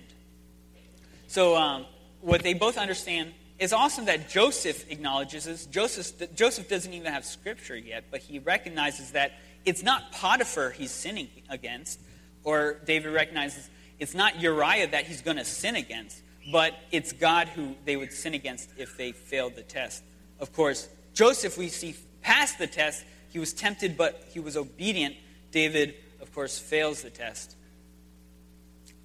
So, 1.28 1.56
um, 1.56 1.86
what 2.22 2.44
they 2.44 2.54
both 2.54 2.78
understand 2.78 3.34
is 3.58 3.74
awesome 3.74 4.06
that 4.06 4.30
Joseph 4.30 4.90
acknowledges 4.92 5.46
this. 5.46 5.66
Joseph, 5.66 6.36
Joseph 6.36 6.68
doesn't 6.68 6.94
even 6.94 7.12
have 7.12 7.26
scripture 7.26 7.78
yet, 7.78 8.06
but 8.12 8.20
he 8.20 8.40
recognizes 8.40 9.12
that 9.12 9.34
it's 9.66 9.84
not 9.84 10.12
Potiphar 10.12 10.72
he's 10.72 10.92
sinning 10.92 11.30
against, 11.50 12.00
or 12.44 12.80
David 12.86 13.14
recognizes 13.14 13.70
it's 14.00 14.16
not 14.16 14.40
Uriah 14.40 14.88
that 14.88 15.06
he's 15.06 15.22
going 15.22 15.38
to 15.38 15.46
sin 15.46 15.76
against, 15.76 16.22
but 16.52 16.74
it's 16.92 17.12
God 17.12 17.48
who 17.50 17.76
they 17.86 17.96
would 17.96 18.12
sin 18.12 18.34
against 18.34 18.72
if 18.78 18.98
they 18.98 19.12
failed 19.12 19.56
the 19.56 19.62
test. 19.62 20.04
Of 20.40 20.54
course, 20.54 20.90
Joseph, 21.14 21.58
we 21.58 21.68
see 21.68 21.96
past 22.24 22.58
the 22.58 22.66
test, 22.68 23.06
he 23.32 23.40
was 23.40 23.54
tempted, 23.54 23.98
but 23.98 24.28
he 24.30 24.40
was 24.40 24.56
obedient. 24.58 25.16
David, 25.52 25.96
of 26.22 26.34
course, 26.34 26.60
fails 26.60 27.02
the 27.02 27.10
test. 27.10 27.56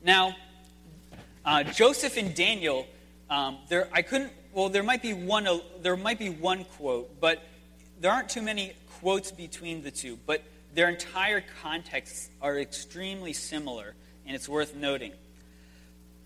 Now, 0.05 0.37
uh, 1.45 1.63
Joseph 1.63 2.17
and 2.17 2.35
Daniel, 2.35 2.87
um, 3.31 3.59
there 3.69 3.89
I 3.93 4.03
couldn't. 4.03 4.33
Well, 4.53 4.69
there 4.69 4.83
might 4.83 5.03
be 5.03 5.15
one. 5.15 5.49
There 5.81 5.97
might 5.97 6.19
be 6.19 6.31
one 6.31 6.65
quote, 6.65 7.21
but 7.21 7.43
there 8.01 8.11
aren't 8.11 8.29
too 8.29 8.43
many 8.43 8.73
quotes 9.01 9.31
between 9.31 9.83
the 9.83 9.91
two. 9.91 10.19
But 10.27 10.43
their 10.75 10.89
entire 10.89 11.43
contexts 11.63 12.29
are 12.43 12.59
extremely 12.59 13.33
similar, 13.33 13.95
and 14.27 14.35
it's 14.35 14.49
worth 14.49 14.75
noting. 14.75 15.13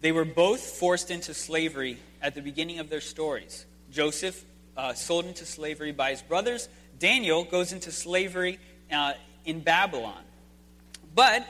They 0.01 0.13
were 0.13 0.25
both 0.25 0.61
forced 0.61 1.11
into 1.11 1.35
slavery 1.35 1.99
at 2.23 2.35
the 2.35 2.41
beginning 2.41 2.79
of 2.79 2.89
their 2.89 3.03
stories. 3.03 3.67
Joseph 3.93 4.43
uh, 4.77 4.95
sold 4.95 5.27
into 5.27 5.45
slavery 5.45 5.93
by 5.93 6.11
his 6.11 6.23
brothers. 6.23 6.69
Daniel 7.01 7.43
goes 7.43 7.73
into 7.73 7.91
slavery 7.91 8.61
uh, 8.93 9.15
in 9.45 9.61
Babylon. 9.61 10.23
But 11.15 11.45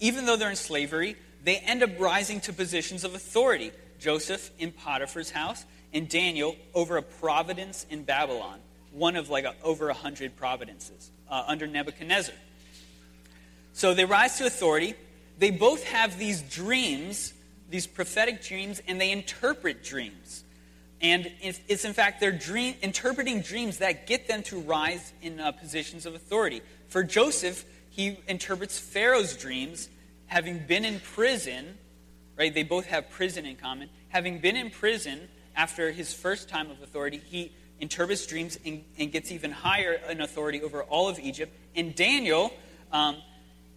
even 0.00 0.26
though 0.26 0.36
they're 0.36 0.50
in 0.50 0.56
slavery, 0.56 1.14
they 1.44 1.58
end 1.58 1.84
up 1.84 1.90
rising 2.00 2.40
to 2.40 2.52
positions 2.52 3.04
of 3.04 3.14
authority. 3.14 3.70
Joseph 4.00 4.50
in 4.58 4.72
Potiphar's 4.72 5.30
house, 5.30 5.64
and 5.92 6.08
Daniel 6.08 6.56
over 6.74 6.96
a 6.96 7.02
providence 7.02 7.86
in 7.88 8.02
Babylon, 8.02 8.58
one 8.92 9.16
of 9.16 9.30
like 9.30 9.44
a, 9.44 9.54
over 9.62 9.88
a 9.88 9.94
hundred 9.94 10.36
providences 10.36 11.10
uh, 11.30 11.44
under 11.46 11.66
Nebuchadnezzar. 11.66 12.34
So 13.72 13.94
they 13.94 14.04
rise 14.04 14.38
to 14.38 14.46
authority. 14.46 14.94
They 15.38 15.50
both 15.50 15.84
have 15.84 16.18
these 16.18 16.42
dreams, 16.42 17.32
these 17.70 17.86
prophetic 17.86 18.42
dreams, 18.42 18.82
and 18.88 19.00
they 19.00 19.10
interpret 19.10 19.84
dreams. 19.84 20.44
And 21.00 21.30
it's 21.42 21.84
in 21.84 21.92
fact 21.92 22.20
their 22.20 22.32
dream, 22.32 22.74
interpreting 22.80 23.42
dreams 23.42 23.78
that 23.78 24.06
get 24.06 24.28
them 24.28 24.42
to 24.44 24.60
rise 24.60 25.12
in 25.20 25.38
uh, 25.38 25.52
positions 25.52 26.06
of 26.06 26.14
authority. 26.14 26.62
For 26.88 27.02
Joseph, 27.04 27.64
he 27.90 28.18
interprets 28.28 28.78
Pharaoh's 28.78 29.36
dreams 29.36 29.88
having 30.26 30.58
been 30.58 30.84
in 30.84 31.00
prison, 31.00 31.76
right? 32.38 32.52
They 32.52 32.62
both 32.62 32.86
have 32.86 33.10
prison 33.10 33.46
in 33.46 33.56
common. 33.56 33.90
Having 34.08 34.40
been 34.40 34.56
in 34.56 34.70
prison 34.70 35.28
after 35.54 35.90
his 35.90 36.12
first 36.12 36.48
time 36.48 36.70
of 36.70 36.82
authority, 36.82 37.20
he 37.24 37.52
interprets 37.78 38.26
dreams 38.26 38.58
and, 38.64 38.84
and 38.98 39.12
gets 39.12 39.30
even 39.30 39.50
higher 39.50 40.00
in 40.08 40.20
authority 40.20 40.62
over 40.62 40.82
all 40.82 41.08
of 41.08 41.18
Egypt. 41.18 41.52
And 41.74 41.94
Daniel, 41.94 42.52
um, 42.92 43.16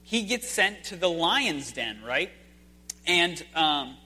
he 0.03 0.23
gets 0.23 0.49
sent 0.49 0.85
to 0.85 0.95
the 0.95 1.09
lion's 1.09 1.71
den, 1.71 2.01
right? 2.05 2.31
And, 3.05 3.43
um, 3.55 3.97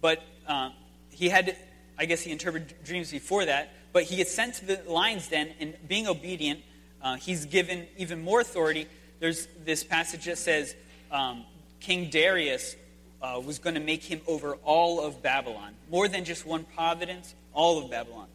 but 0.00 0.22
um, 0.46 0.72
he 1.10 1.28
had, 1.28 1.56
I 1.98 2.04
guess 2.04 2.22
he 2.22 2.30
interpreted 2.30 2.74
dreams 2.84 3.10
before 3.10 3.44
that, 3.46 3.72
but 3.92 4.04
he 4.04 4.16
gets 4.16 4.32
sent 4.32 4.54
to 4.54 4.66
the 4.66 4.82
lion's 4.86 5.28
den, 5.28 5.50
and 5.58 5.74
being 5.88 6.06
obedient, 6.06 6.60
uh, 7.02 7.16
he's 7.16 7.44
given 7.46 7.86
even 7.96 8.22
more 8.22 8.40
authority. 8.40 8.86
There's 9.18 9.48
this 9.64 9.82
passage 9.82 10.26
that 10.26 10.38
says 10.38 10.74
um, 11.10 11.44
King 11.80 12.10
Darius 12.10 12.76
uh, 13.20 13.40
was 13.44 13.58
going 13.58 13.74
to 13.74 13.80
make 13.80 14.04
him 14.04 14.20
over 14.26 14.54
all 14.62 15.00
of 15.00 15.22
Babylon, 15.22 15.74
more 15.90 16.06
than 16.06 16.24
just 16.24 16.46
one 16.46 16.64
providence, 16.76 17.34
all 17.52 17.82
of 17.82 17.90
Babylon. 17.90 18.28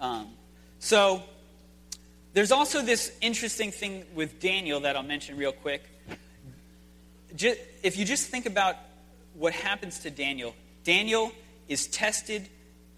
Um, 0.00 0.28
so 0.78 1.22
there's 2.34 2.52
also 2.52 2.82
this 2.82 3.12
interesting 3.20 3.70
thing 3.70 4.04
with 4.14 4.40
Daniel 4.40 4.80
that 4.80 4.96
I'll 4.96 5.02
mention 5.02 5.36
real 5.36 5.52
quick. 5.52 5.82
Just, 7.34 7.58
if 7.82 7.96
you 7.96 8.04
just 8.04 8.28
think 8.28 8.46
about 8.46 8.76
what 9.34 9.52
happens 9.52 10.00
to 10.00 10.10
Daniel, 10.10 10.54
Daniel 10.84 11.32
is 11.68 11.86
tested. 11.86 12.48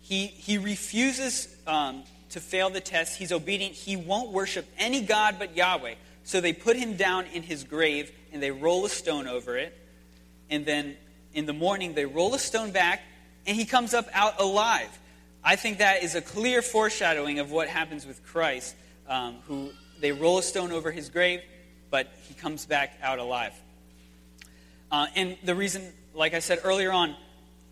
He, 0.01 0.27
he 0.27 0.59
refuses 0.59 1.55
um, 1.67 2.05
to 2.31 2.41
fail 2.41 2.71
the 2.71 2.81
test. 2.81 3.19
He's 3.19 3.33
obedient. 3.33 3.75
He 3.75 3.97
won't 3.97 4.31
worship 4.31 4.67
any 4.79 5.01
God 5.03 5.37
but 5.39 5.57
Yahweh. 5.57 5.95
So 6.25 6.41
they 6.41 6.53
put 6.53 6.77
him 6.77 6.97
down 6.97 7.27
in 7.27 7.43
his 7.43 7.65
grave 7.65 8.11
and 8.33 8.43
they 8.43 8.51
roll 8.51 8.85
a 8.85 8.89
stone 8.89 9.27
over 9.27 9.57
it. 9.57 9.77
And 10.51 10.67
then 10.67 10.97
in 11.35 11.47
the 11.47 11.53
morning, 11.53 11.95
they 11.95 12.05
roll 12.05 12.35
a 12.35 12.39
stone 12.39 12.73
back 12.73 13.03
and 13.47 13.57
he 13.57 13.65
comes 13.65 13.95
up 13.95 14.09
out 14.13 14.41
alive. 14.41 14.89
I 15.43 15.55
think 15.55 15.79
that 15.79 16.03
is 16.03 16.17
a 16.17 16.21
clear 16.21 16.63
foreshadowing 16.63 17.39
of 17.39 17.53
what 17.53 17.69
happens 17.69 18.05
with 18.05 18.25
Christ, 18.27 18.75
um, 19.09 19.37
who 19.47 19.71
they 20.01 20.11
roll 20.11 20.39
a 20.39 20.43
stone 20.43 20.73
over 20.73 20.91
his 20.91 21.09
grave, 21.09 21.41
but 21.91 22.13
he 22.23 22.35
comes 22.35 22.67
back 22.67 22.99
out 23.01 23.21
alive. 23.21 23.53
Uh, 24.91 25.07
and 25.15 25.37
the 25.45 25.55
reason, 25.55 25.93
like 26.15 26.35
I 26.35 26.41
said 26.41 26.61
earlier 26.65 26.91
on, 26.93 27.17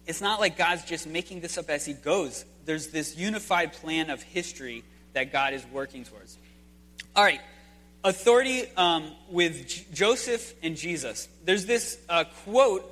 it's 0.07 0.21
not 0.21 0.41
like 0.41 0.57
God's 0.57 0.85
just 0.85 1.07
making 1.07 1.41
this 1.41 1.57
up 1.59 1.71
as 1.71 1.85
he 1.85 1.93
goes. 1.93 2.45
There's 2.65 2.89
this 2.89 3.17
unified 3.17 3.73
plan 3.73 4.11
of 4.11 4.23
history 4.23 4.85
that 5.13 5.33
God 5.33 5.55
is 5.55 5.65
working 5.73 6.05
towards. 6.05 6.39
All 7.17 7.25
right, 7.25 7.41
authority 8.03 8.65
um, 8.77 9.11
with 9.31 9.69
J- 9.69 9.87
Joseph 9.93 10.55
and 10.63 10.77
Jesus. 10.77 11.29
There's 11.45 11.67
this 11.67 11.99
uh, 12.09 12.25
quote, 12.45 12.85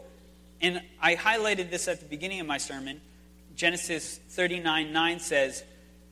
and 0.60 0.80
I 1.00 1.16
highlighted 1.16 1.70
this 1.70 1.88
at 1.88 2.00
the 2.00 2.06
beginning 2.06 2.40
of 2.40 2.46
my 2.46 2.58
sermon 2.58 3.00
Genesis 3.56 4.18
39 4.30 4.92
9 4.92 5.20
says, 5.20 5.62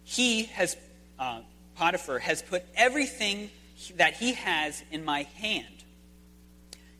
He 0.04 0.44
has, 0.44 0.76
uh, 1.18 1.40
Potiphar, 1.76 2.18
has 2.18 2.42
put 2.42 2.64
everything 2.76 3.50
that 3.96 4.14
he 4.14 4.34
has 4.34 4.82
in 4.90 5.04
my 5.04 5.22
hand. 5.36 5.84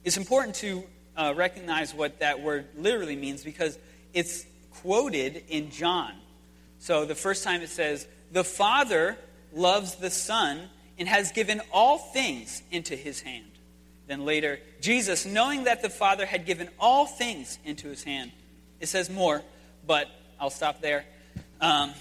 It's 0.03 0.17
important 0.17 0.57
to 0.57 0.85
uh, 1.17 1.35
recognize 1.37 1.93
what 1.93 2.21
that 2.21 2.41
word 2.41 2.67
literally 2.77 3.17
means 3.17 3.45
because 3.45 3.79
it's 4.15 4.45
quoted 4.83 5.45
in 5.49 5.71
John. 5.71 6.13
So 6.79 7.05
the 7.05 7.15
first 7.15 7.45
time 7.45 7.63
it 7.63 7.69
says, 7.69 8.07
The 8.33 8.45
Father 8.45 9.17
loves 9.53 9.97
the 9.97 10.11
Son 10.11 10.69
and 10.99 11.09
has 11.09 11.33
given 11.33 11.61
all 11.73 11.99
things 11.99 12.63
into 12.71 12.97
his 12.97 13.21
hand. 13.21 13.51
Then 14.07 14.25
later, 14.25 14.59
Jesus, 14.81 15.25
knowing 15.25 15.65
that 15.65 15.83
the 15.83 15.91
Father 15.91 16.27
had 16.27 16.45
given 16.45 16.69
all 16.79 17.07
things 17.07 17.59
into 17.65 17.89
his 17.89 18.03
hand, 18.03 18.33
it 18.81 18.89
says 18.89 19.09
more, 19.09 19.43
but 19.87 20.09
I'll 20.39 20.51
stop 20.51 20.81
there. 20.81 21.05
Um, 21.61 21.93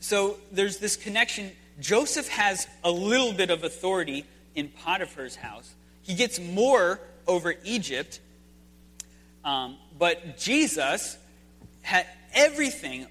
so 0.00 0.38
there's 0.50 0.78
this 0.78 0.96
connection. 0.96 1.52
Joseph 1.80 2.28
has 2.28 2.66
a 2.82 2.90
little 2.90 3.32
bit 3.32 3.50
of 3.50 3.62
authority 3.62 4.24
in 4.54 4.68
Potiphar's 4.68 5.36
house. 5.36 5.72
He 6.02 6.14
gets 6.14 6.40
more 6.40 7.00
over 7.26 7.54
Egypt. 7.64 8.20
Um, 9.44 9.76
but 9.98 10.38
Jesus 10.38 11.18
had 11.82 12.06
everything, 12.32 13.06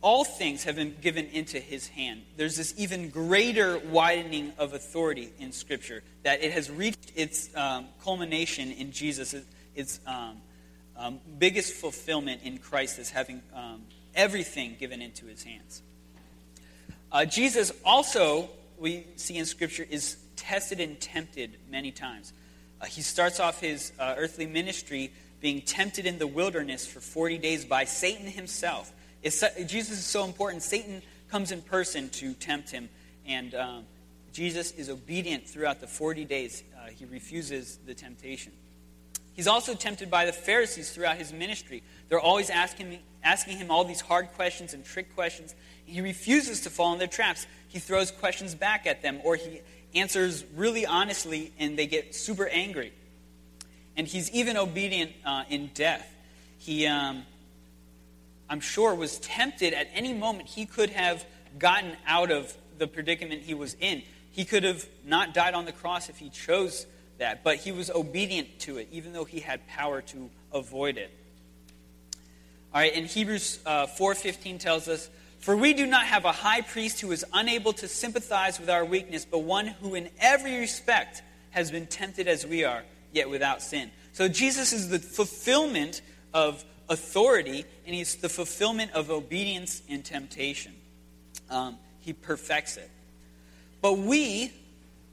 all 0.00 0.24
things 0.24 0.64
have 0.64 0.76
been 0.76 0.96
given 1.00 1.26
into 1.26 1.58
his 1.58 1.88
hand. 1.88 2.22
There's 2.36 2.56
this 2.56 2.74
even 2.76 3.10
greater 3.10 3.78
widening 3.78 4.52
of 4.58 4.72
authority 4.72 5.32
in 5.38 5.52
Scripture 5.52 6.02
that 6.22 6.42
it 6.42 6.52
has 6.52 6.70
reached 6.70 7.12
its 7.14 7.54
um, 7.56 7.86
culmination 8.02 8.72
in 8.72 8.92
Jesus. 8.92 9.34
Its 9.74 10.00
um, 10.06 10.40
um, 10.96 11.20
biggest 11.38 11.74
fulfillment 11.74 12.42
in 12.44 12.58
Christ 12.58 12.98
is 12.98 13.10
having 13.10 13.42
um, 13.54 13.82
everything 14.14 14.76
given 14.78 15.02
into 15.02 15.26
his 15.26 15.42
hands. 15.42 15.82
Uh, 17.12 17.24
Jesus 17.24 17.72
also, 17.84 18.48
we 18.78 19.06
see 19.16 19.36
in 19.36 19.44
Scripture, 19.46 19.86
is 19.88 20.16
tested 20.36 20.80
and 20.80 21.00
tempted 21.00 21.58
many 21.70 21.90
times. 21.90 22.32
Uh, 22.80 22.86
he 22.86 23.02
starts 23.02 23.40
off 23.40 23.60
his 23.60 23.92
uh, 23.98 24.14
earthly 24.16 24.46
ministry 24.46 25.12
being 25.40 25.62
tempted 25.62 26.06
in 26.06 26.18
the 26.18 26.26
wilderness 26.26 26.86
for 26.86 27.00
40 27.00 27.38
days 27.38 27.64
by 27.64 27.84
Satan 27.84 28.26
himself. 28.26 28.92
Jesus 29.22 29.90
is 29.90 30.04
so 30.04 30.24
important. 30.24 30.62
Satan 30.62 31.02
comes 31.30 31.52
in 31.52 31.62
person 31.62 32.08
to 32.10 32.34
tempt 32.34 32.70
him, 32.70 32.88
and 33.26 33.54
um, 33.54 33.84
Jesus 34.32 34.72
is 34.72 34.88
obedient 34.88 35.46
throughout 35.46 35.80
the 35.80 35.86
40 35.86 36.24
days. 36.24 36.62
Uh, 36.76 36.88
he 36.88 37.04
refuses 37.04 37.78
the 37.86 37.94
temptation. 37.94 38.52
He's 39.32 39.46
also 39.46 39.74
tempted 39.74 40.10
by 40.10 40.26
the 40.26 40.32
Pharisees 40.32 40.90
throughout 40.90 41.16
his 41.16 41.32
ministry. 41.32 41.82
They're 42.08 42.20
always 42.20 42.50
asking, 42.50 42.98
asking 43.22 43.58
him 43.58 43.70
all 43.70 43.84
these 43.84 44.00
hard 44.00 44.32
questions 44.32 44.74
and 44.74 44.84
trick 44.84 45.14
questions. 45.14 45.54
He 45.86 46.00
refuses 46.00 46.62
to 46.62 46.70
fall 46.70 46.92
in 46.92 46.98
their 46.98 47.08
traps. 47.08 47.46
He 47.68 47.78
throws 47.78 48.10
questions 48.10 48.54
back 48.54 48.86
at 48.86 49.02
them, 49.02 49.20
or 49.24 49.36
he 49.36 49.62
answers 49.94 50.44
really 50.54 50.84
honestly, 50.84 51.52
and 51.58 51.78
they 51.78 51.86
get 51.86 52.14
super 52.14 52.48
angry. 52.48 52.92
And 53.96 54.06
he's 54.06 54.30
even 54.30 54.56
obedient 54.56 55.12
uh, 55.24 55.44
in 55.48 55.70
death. 55.74 56.08
He, 56.58 56.86
um, 56.86 57.24
I'm 58.48 58.60
sure, 58.60 58.94
was 58.94 59.18
tempted 59.18 59.74
at 59.74 59.88
any 59.94 60.14
moment. 60.14 60.48
He 60.48 60.66
could 60.66 60.90
have 60.90 61.24
gotten 61.58 61.96
out 62.06 62.30
of 62.30 62.56
the 62.78 62.86
predicament 62.86 63.42
he 63.42 63.54
was 63.54 63.76
in. 63.80 64.02
He 64.32 64.44
could 64.44 64.64
have 64.64 64.86
not 65.04 65.34
died 65.34 65.54
on 65.54 65.64
the 65.64 65.72
cross 65.72 66.08
if 66.08 66.18
he 66.18 66.30
chose 66.30 66.86
that, 67.18 67.44
but 67.44 67.56
he 67.56 67.72
was 67.72 67.90
obedient 67.90 68.58
to 68.60 68.78
it, 68.78 68.88
even 68.90 69.12
though 69.12 69.24
he 69.24 69.40
had 69.40 69.66
power 69.68 70.00
to 70.02 70.30
avoid 70.52 70.96
it. 70.96 71.10
All 72.72 72.80
right, 72.80 72.92
in 72.92 73.04
Hebrews 73.04 73.60
uh, 73.66 73.86
4.15 73.86 74.58
tells 74.60 74.88
us, 74.88 75.10
For 75.40 75.56
we 75.56 75.74
do 75.74 75.86
not 75.86 76.06
have 76.06 76.24
a 76.24 76.32
high 76.32 76.60
priest 76.60 77.00
who 77.00 77.10
is 77.10 77.24
unable 77.32 77.72
to 77.74 77.88
sympathize 77.88 78.60
with 78.60 78.70
our 78.70 78.84
weakness, 78.84 79.24
but 79.24 79.38
one 79.38 79.66
who 79.66 79.94
in 79.94 80.08
every 80.20 80.58
respect 80.58 81.22
has 81.50 81.70
been 81.70 81.86
tempted 81.86 82.28
as 82.28 82.46
we 82.46 82.64
are, 82.64 82.84
yet 83.12 83.30
without 83.30 83.62
sin. 83.62 83.90
So 84.12 84.28
Jesus 84.28 84.72
is 84.72 84.88
the 84.88 84.98
fulfillment 84.98 86.02
of 86.34 86.64
authority, 86.88 87.64
and 87.86 87.94
he's 87.94 88.16
the 88.16 88.28
fulfillment 88.28 88.92
of 88.92 89.10
obedience 89.10 89.82
in 89.88 90.02
temptation. 90.02 90.72
Um, 91.48 91.78
he 92.00 92.12
perfects 92.12 92.76
it. 92.76 92.90
But 93.80 93.98
we, 93.98 94.52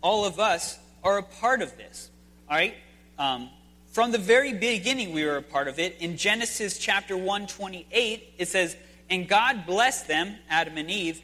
all 0.02 0.26
of 0.26 0.40
us, 0.40 0.78
are 1.04 1.18
a 1.18 1.24
part 1.24 1.62
of 1.62 1.78
this. 1.78 2.10
All 2.50 2.58
right? 2.58 2.76
Um, 3.18 3.50
from 3.92 4.12
the 4.12 4.18
very 4.18 4.54
beginning, 4.54 5.14
we 5.14 5.26
were 5.26 5.38
a 5.38 5.42
part 5.42 5.68
of 5.68 5.80
it. 5.80 5.98
In 6.00 6.18
Genesis 6.18 6.78
chapter 6.78 7.18
1, 7.18 7.48
28, 7.48 8.34
it 8.38 8.48
says, 8.48 8.76
And 9.10 9.28
God 9.28 9.66
blessed 9.66 10.08
them, 10.08 10.36
Adam 10.50 10.78
and 10.78 10.92
Eve, 10.92 11.22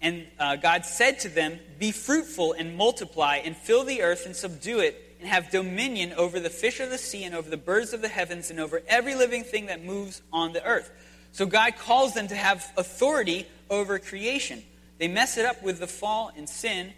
and 0.00 0.26
uh, 0.38 0.56
God 0.56 0.84
said 0.84 1.20
to 1.20 1.28
them, 1.28 1.58
Be 1.78 1.92
fruitful 1.92 2.52
and 2.52 2.76
multiply, 2.76 3.36
and 3.36 3.56
fill 3.56 3.84
the 3.84 4.02
earth 4.02 4.26
and 4.26 4.34
subdue 4.34 4.80
it, 4.80 5.02
and 5.26 5.32
have 5.32 5.50
dominion 5.50 6.12
over 6.12 6.38
the 6.38 6.48
fish 6.48 6.78
of 6.78 6.88
the 6.88 6.98
sea, 6.98 7.24
and 7.24 7.34
over 7.34 7.50
the 7.50 7.56
birds 7.56 7.92
of 7.92 8.00
the 8.00 8.08
heavens, 8.08 8.48
and 8.48 8.60
over 8.60 8.80
every 8.86 9.16
living 9.16 9.42
thing 9.42 9.66
that 9.66 9.84
moves 9.84 10.22
on 10.32 10.52
the 10.52 10.64
earth. 10.64 10.88
So 11.32 11.46
God 11.46 11.76
calls 11.76 12.14
them 12.14 12.28
to 12.28 12.36
have 12.36 12.64
authority 12.76 13.44
over 13.68 13.98
creation. 13.98 14.62
They 14.98 15.08
mess 15.08 15.36
it 15.36 15.44
up 15.44 15.64
with 15.64 15.80
the 15.80 15.88
fall 15.88 16.30
and 16.36 16.48
sin, 16.48 16.92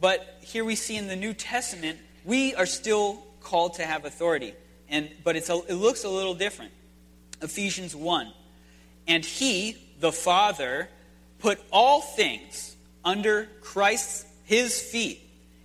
but 0.00 0.38
here 0.40 0.64
we 0.64 0.76
see 0.76 0.96
in 0.96 1.08
the 1.08 1.16
New 1.16 1.34
Testament, 1.34 1.98
we 2.24 2.54
are 2.54 2.64
still 2.64 3.22
called 3.40 3.74
to 3.74 3.84
have 3.84 4.06
authority. 4.06 4.54
And, 4.88 5.10
but 5.22 5.36
it's 5.36 5.50
a, 5.50 5.60
it 5.68 5.74
looks 5.74 6.04
a 6.04 6.08
little 6.08 6.34
different. 6.34 6.72
Ephesians 7.42 7.94
1. 7.94 8.32
And 9.06 9.22
he, 9.22 9.76
the 10.00 10.10
Father, 10.10 10.88
put 11.38 11.60
all 11.70 12.00
things 12.00 12.74
under 13.04 13.46
Christ's 13.60 14.24
his 14.44 14.80
feet, 14.80 15.20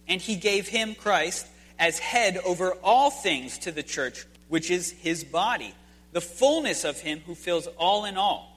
and 0.10 0.20
he 0.20 0.36
gave 0.36 0.68
him, 0.68 0.96
Christ, 0.96 1.48
as 1.84 2.00
head 2.00 2.38
over 2.46 2.78
all 2.82 3.12
things 3.12 3.58
to 3.58 3.70
the 3.70 3.84
church, 3.84 4.26
which 4.48 4.72
is 4.72 4.92
his 4.92 5.26
body, 5.26 5.74
the 6.14 6.22
fullness 6.22 6.86
of 6.86 6.98
him 7.02 7.20
who 7.26 7.36
fills 7.36 7.68
all 7.78 8.06
in 8.06 8.16
all. 8.16 8.50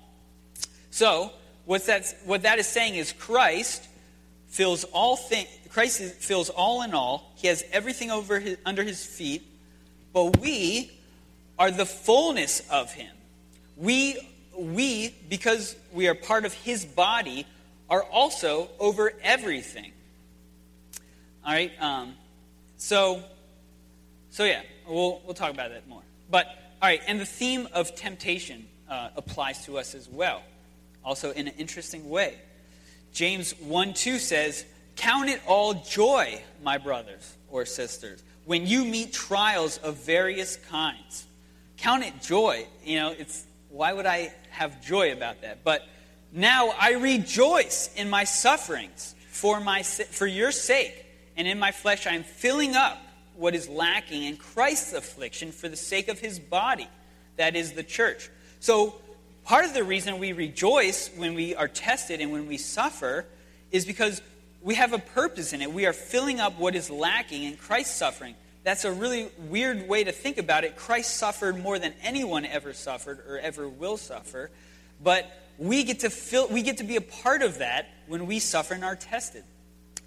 So, 0.91 1.33
what's 1.65 1.87
that, 1.87 2.15
what 2.25 2.43
that 2.43 2.61
is 2.61 2.69
saying 2.69 2.95
is 2.95 3.11
Christ 3.11 3.85
fills 4.47 4.85
all 4.85 5.17
things 5.17 5.49
Christ 5.71 6.01
fills 6.01 6.51
all 6.51 6.83
in 6.83 6.95
all. 6.95 7.33
He 7.35 7.49
has 7.49 7.65
everything 7.73 8.12
over 8.12 8.39
his, 8.39 8.57
under 8.65 8.85
his 8.85 9.05
feet. 9.05 9.43
but 10.15 10.39
we 10.39 10.93
are 11.59 11.71
the 11.71 11.85
fullness 11.85 12.62
of 12.71 12.93
him. 12.93 13.15
We, 13.77 14.17
we, 14.57 15.15
because 15.29 15.75
we 15.93 16.07
are 16.09 16.15
part 16.15 16.47
of 16.47 16.55
his 16.55 16.85
body, 16.85 17.45
are 17.91 18.03
also 18.05 18.71
over 18.79 19.12
everything. 19.23 19.93
All 21.45 21.53
right? 21.53 21.73
Um, 21.79 22.15
so, 22.77 23.23
so 24.31 24.45
yeah, 24.45 24.62
we'll, 24.89 25.21
we'll 25.25 25.35
talk 25.35 25.51
about 25.51 25.71
that 25.71 25.89
more. 25.89 26.03
But, 26.31 26.47
all 26.83 26.89
right, 26.89 27.01
and 27.07 27.21
the 27.21 27.27
theme 27.27 27.69
of 27.73 27.95
temptation 27.95 28.67
uh, 28.89 29.11
applies 29.17 29.65
to 29.67 29.79
us 29.79 29.95
as 29.95 30.09
well, 30.09 30.43
also 31.05 31.31
in 31.33 31.49
an 31.49 31.55
interesting 31.59 32.09
way. 32.09 32.39
James 33.12 33.53
1 33.61 33.95
2 33.95 34.19
says, 34.19 34.65
Count 34.97 35.29
it 35.29 35.41
all 35.47 35.75
joy, 35.75 36.41
my 36.62 36.79
brothers 36.79 37.35
or 37.51 37.65
sisters, 37.65 38.23
when 38.45 38.67
you 38.67 38.85
meet 38.85 39.12
trials 39.12 39.79
of 39.79 39.97
various 39.97 40.57
kinds. 40.57 41.27
Count 41.77 42.05
it 42.05 42.21
joy. 42.23 42.67
You 42.85 42.97
know, 42.97 43.15
it's 43.19 43.45
why 43.69 43.93
would 43.93 44.07
I 44.07 44.33
have 44.51 44.83
joy 44.85 45.12
about 45.12 45.43
that? 45.43 45.65
But 45.65 45.87
now 46.33 46.73
I 46.79 46.93
rejoice 46.93 47.91
in 47.97 48.09
my 48.09 48.25
sufferings 48.25 49.15
for 49.29 49.61
my 49.61 49.83
for 49.83 50.27
your 50.27 50.51
sake, 50.51 51.06
and 51.37 51.46
in 51.46 51.59
my 51.59 51.72
flesh 51.72 52.07
I 52.07 52.14
am 52.14 52.25
filling 52.25 52.75
up 52.75 52.99
what 53.37 53.55
is 53.55 53.68
lacking 53.68 54.25
in 54.25 54.37
Christ's 54.37 54.92
affliction 54.92 55.53
for 55.53 55.68
the 55.68 55.77
sake 55.77 56.09
of 56.09 56.18
his 56.18 56.38
body, 56.38 56.88
that 57.37 57.55
is 57.55 57.72
the 57.72 57.83
church. 57.83 58.31
So, 58.61 58.94
part 59.44 59.64
of 59.64 59.75
the 59.75 59.85
reason 59.85 60.18
we 60.18 60.33
rejoice 60.33 61.11
when 61.16 61.35
we 61.35 61.55
are 61.55 61.68
tested 61.68 62.20
and 62.20 62.33
when 62.33 62.49
we 62.49 62.57
suffer 62.57 63.27
is 63.70 63.85
because 63.85 64.22
we 64.62 64.75
have 64.75 64.92
a 64.92 64.99
purpose 64.99 65.53
in 65.53 65.62
it. 65.62 65.72
We 65.72 65.87
are 65.87 65.92
filling 65.92 66.40
up 66.40 66.59
what 66.59 66.75
is 66.75 66.90
lacking 66.90 67.44
in 67.44 67.57
Christ's 67.57 67.94
suffering. 67.94 68.35
That's 68.64 68.85
a 68.85 68.90
really 68.90 69.29
weird 69.49 69.88
way 69.88 70.03
to 70.03 70.11
think 70.11 70.38
about 70.38 70.64
it. 70.64 70.75
Christ 70.75 71.16
suffered 71.16 71.57
more 71.57 71.79
than 71.79 71.94
anyone 72.03 72.44
ever 72.44 72.72
suffered 72.72 73.20
or 73.29 73.38
ever 73.38 73.68
will 73.68 73.96
suffer. 73.96 74.51
But 75.01 75.31
we 75.57 75.85
get 75.85 76.01
to 76.01 76.11
fill, 76.11 76.49
we 76.49 76.62
get 76.62 76.79
to 76.79 76.85
be 76.85 76.96
a 76.96 77.01
part 77.01 77.42
of 77.42 77.59
that 77.59 77.88
when 78.09 78.27
we 78.27 78.40
suffer 78.40 78.75
and 78.75 78.83
are 78.83 78.96
tested. 78.96 79.44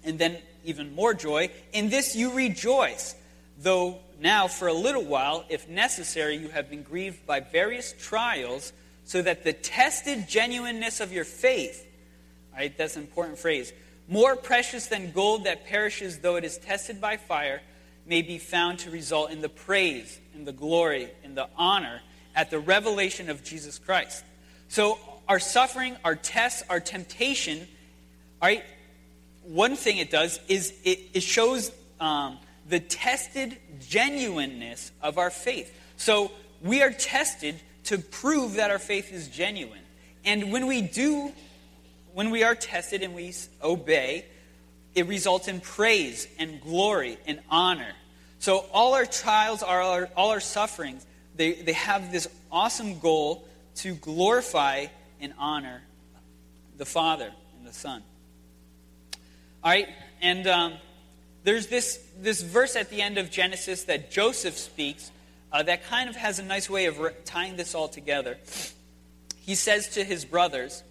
And 0.04 0.18
then 0.18 0.38
even 0.64 0.94
more 0.94 1.14
joy, 1.14 1.50
in 1.72 1.90
this 1.90 2.14
you 2.14 2.32
rejoice, 2.32 3.14
though 3.58 3.98
now 4.20 4.48
for 4.48 4.68
a 4.68 4.72
little 4.72 5.04
while, 5.04 5.44
if 5.48 5.68
necessary, 5.68 6.36
you 6.36 6.48
have 6.48 6.68
been 6.70 6.82
grieved 6.82 7.26
by 7.26 7.40
various 7.40 7.94
trials, 7.98 8.72
so 9.04 9.22
that 9.22 9.44
the 9.44 9.52
tested 9.52 10.28
genuineness 10.28 11.00
of 11.00 11.12
your 11.12 11.24
faith, 11.24 11.86
right, 12.52 12.76
that's 12.76 12.96
an 12.96 13.02
important 13.02 13.38
phrase, 13.38 13.72
more 14.08 14.36
precious 14.36 14.86
than 14.86 15.12
gold 15.12 15.44
that 15.44 15.66
perishes 15.66 16.18
though 16.18 16.36
it 16.36 16.44
is 16.44 16.58
tested 16.58 17.00
by 17.00 17.16
fire, 17.16 17.60
may 18.06 18.22
be 18.22 18.38
found 18.38 18.78
to 18.80 18.90
result 18.90 19.30
in 19.30 19.40
the 19.40 19.48
praise, 19.48 20.18
in 20.34 20.44
the 20.44 20.52
glory, 20.52 21.08
in 21.22 21.34
the 21.34 21.48
honor 21.56 22.00
at 22.34 22.50
the 22.50 22.58
revelation 22.58 23.30
of 23.30 23.42
Jesus 23.44 23.78
Christ. 23.78 24.24
So, 24.68 24.98
our 25.28 25.38
suffering, 25.38 25.96
our 26.04 26.16
tests, 26.16 26.62
our 26.68 26.80
temptation, 26.80 27.68
right? 28.42 28.64
One 29.42 29.76
thing 29.76 29.98
it 29.98 30.10
does 30.10 30.38
is 30.48 30.74
it, 30.84 31.00
it 31.14 31.22
shows 31.22 31.72
um, 31.98 32.38
the 32.68 32.80
tested 32.80 33.56
genuineness 33.80 34.92
of 35.02 35.18
our 35.18 35.30
faith. 35.30 35.74
So, 35.96 36.30
we 36.62 36.82
are 36.82 36.90
tested 36.90 37.58
to 37.84 37.98
prove 37.98 38.54
that 38.54 38.70
our 38.70 38.78
faith 38.78 39.12
is 39.12 39.28
genuine. 39.28 39.80
And 40.24 40.52
when 40.52 40.66
we 40.66 40.82
do 40.82 41.32
when 42.12 42.30
we 42.30 42.42
are 42.42 42.54
tested 42.54 43.02
and 43.02 43.14
we 43.14 43.32
obey, 43.62 44.24
it 44.94 45.06
results 45.06 45.48
in 45.48 45.60
praise 45.60 46.26
and 46.38 46.60
glory 46.60 47.18
and 47.26 47.40
honor. 47.48 47.92
So 48.38 48.66
all 48.72 48.94
our 48.94 49.06
trials, 49.06 49.62
all 49.62 49.92
our, 49.92 50.08
all 50.16 50.30
our 50.30 50.40
sufferings, 50.40 51.06
they, 51.36 51.52
they 51.52 51.72
have 51.72 52.10
this 52.10 52.28
awesome 52.50 52.98
goal 52.98 53.46
to 53.76 53.94
glorify 53.94 54.86
and 55.20 55.32
honor 55.38 55.82
the 56.76 56.84
Father 56.84 57.30
and 57.58 57.66
the 57.66 57.72
Son. 57.72 58.02
All 59.62 59.70
right, 59.70 59.88
and 60.22 60.46
um, 60.46 60.72
there's 61.44 61.66
this, 61.66 62.02
this 62.18 62.40
verse 62.40 62.76
at 62.76 62.88
the 62.88 63.02
end 63.02 63.18
of 63.18 63.30
Genesis 63.30 63.84
that 63.84 64.10
Joseph 64.10 64.56
speaks 64.56 65.10
uh, 65.52 65.62
that 65.64 65.84
kind 65.84 66.08
of 66.08 66.16
has 66.16 66.38
a 66.38 66.42
nice 66.42 66.70
way 66.70 66.86
of 66.86 66.98
re- 66.98 67.12
tying 67.26 67.56
this 67.56 67.74
all 67.74 67.88
together. 67.88 68.38
He 69.40 69.54
says 69.54 69.90
to 69.90 70.04
his 70.04 70.24
brothers, 70.24 70.82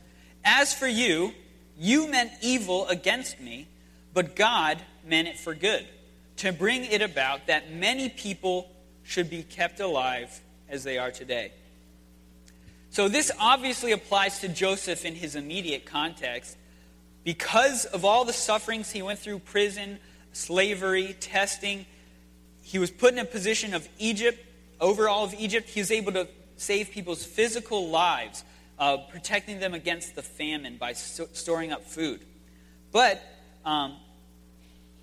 as 0.45 0.71
for 0.71 0.87
you, 0.87 1.33
you 1.79 2.11
meant 2.11 2.31
evil 2.41 2.87
against 2.87 3.39
me, 3.39 3.67
but 4.13 4.35
God 4.35 4.77
meant 5.03 5.27
it 5.27 5.39
for 5.39 5.55
good, 5.55 5.87
to 6.37 6.51
bring 6.51 6.85
it 6.85 7.01
about 7.01 7.47
that 7.47 7.73
many 7.73 8.07
people 8.07 8.69
should 9.03 9.31
be 9.31 9.41
kept 9.41 9.79
alive 9.79 10.41
as 10.69 10.83
they 10.83 10.99
are 10.99 11.09
today. 11.09 11.53
So, 12.91 13.07
this 13.07 13.31
obviously 13.39 13.91
applies 13.91 14.39
to 14.39 14.47
Joseph 14.47 15.05
in 15.05 15.15
his 15.15 15.35
immediate 15.35 15.85
context. 15.85 16.57
Because 17.23 17.85
of 17.85 18.05
all 18.05 18.25
the 18.25 18.33
sufferings 18.33 18.91
he 18.91 19.01
went 19.01 19.19
through 19.19 19.39
prison, 19.39 19.99
slavery, 20.33 21.15
testing 21.19 21.85
he 22.69 22.77
was 22.77 22.91
put 22.91 23.13
in 23.13 23.19
a 23.19 23.25
position 23.25 23.73
of 23.73 23.89
Egypt, 23.97 24.45
over 24.79 25.09
all 25.09 25.23
of 25.23 25.33
Egypt. 25.33 25.67
He 25.67 25.79
was 25.79 25.89
able 25.89 26.11
to 26.11 26.27
save 26.55 26.91
people's 26.91 27.25
physical 27.25 27.89
lives 27.89 28.43
uh, 28.77 28.97
protecting 28.97 29.59
them 29.59 29.73
against 29.73 30.13
the 30.13 30.21
famine 30.21 30.77
by 30.77 30.93
st- 30.93 31.35
storing 31.35 31.71
up 31.73 31.83
food. 31.83 32.21
But 32.91 33.19
um, 33.65 33.97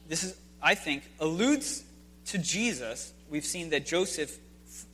this 0.09 0.23
is, 0.23 0.37
I 0.63 0.77
think, 0.77 1.11
alludes 1.19 1.83
to 2.27 2.39
Jesus. 2.39 3.13
We've 3.29 3.45
seen 3.45 3.71
that 3.71 3.85
Joseph, 3.85 4.39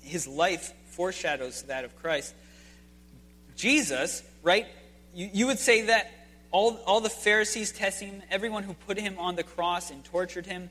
his 0.00 0.26
life 0.26 0.72
foreshadows 0.92 1.64
that 1.64 1.84
of 1.84 1.94
Christ. 2.00 2.34
Jesus, 3.54 4.22
right? 4.42 4.66
You, 5.14 5.28
you 5.30 5.46
would 5.46 5.58
say 5.58 5.82
that 5.82 6.10
all, 6.52 6.78
all 6.86 7.00
the 7.00 7.10
Pharisees 7.10 7.72
testing 7.72 8.08
him, 8.08 8.22
everyone 8.30 8.62
who 8.62 8.74
put 8.74 8.98
him 8.98 9.16
on 9.18 9.34
the 9.34 9.42
cross 9.42 9.90
and 9.90 10.04
tortured 10.04 10.46
him, 10.46 10.70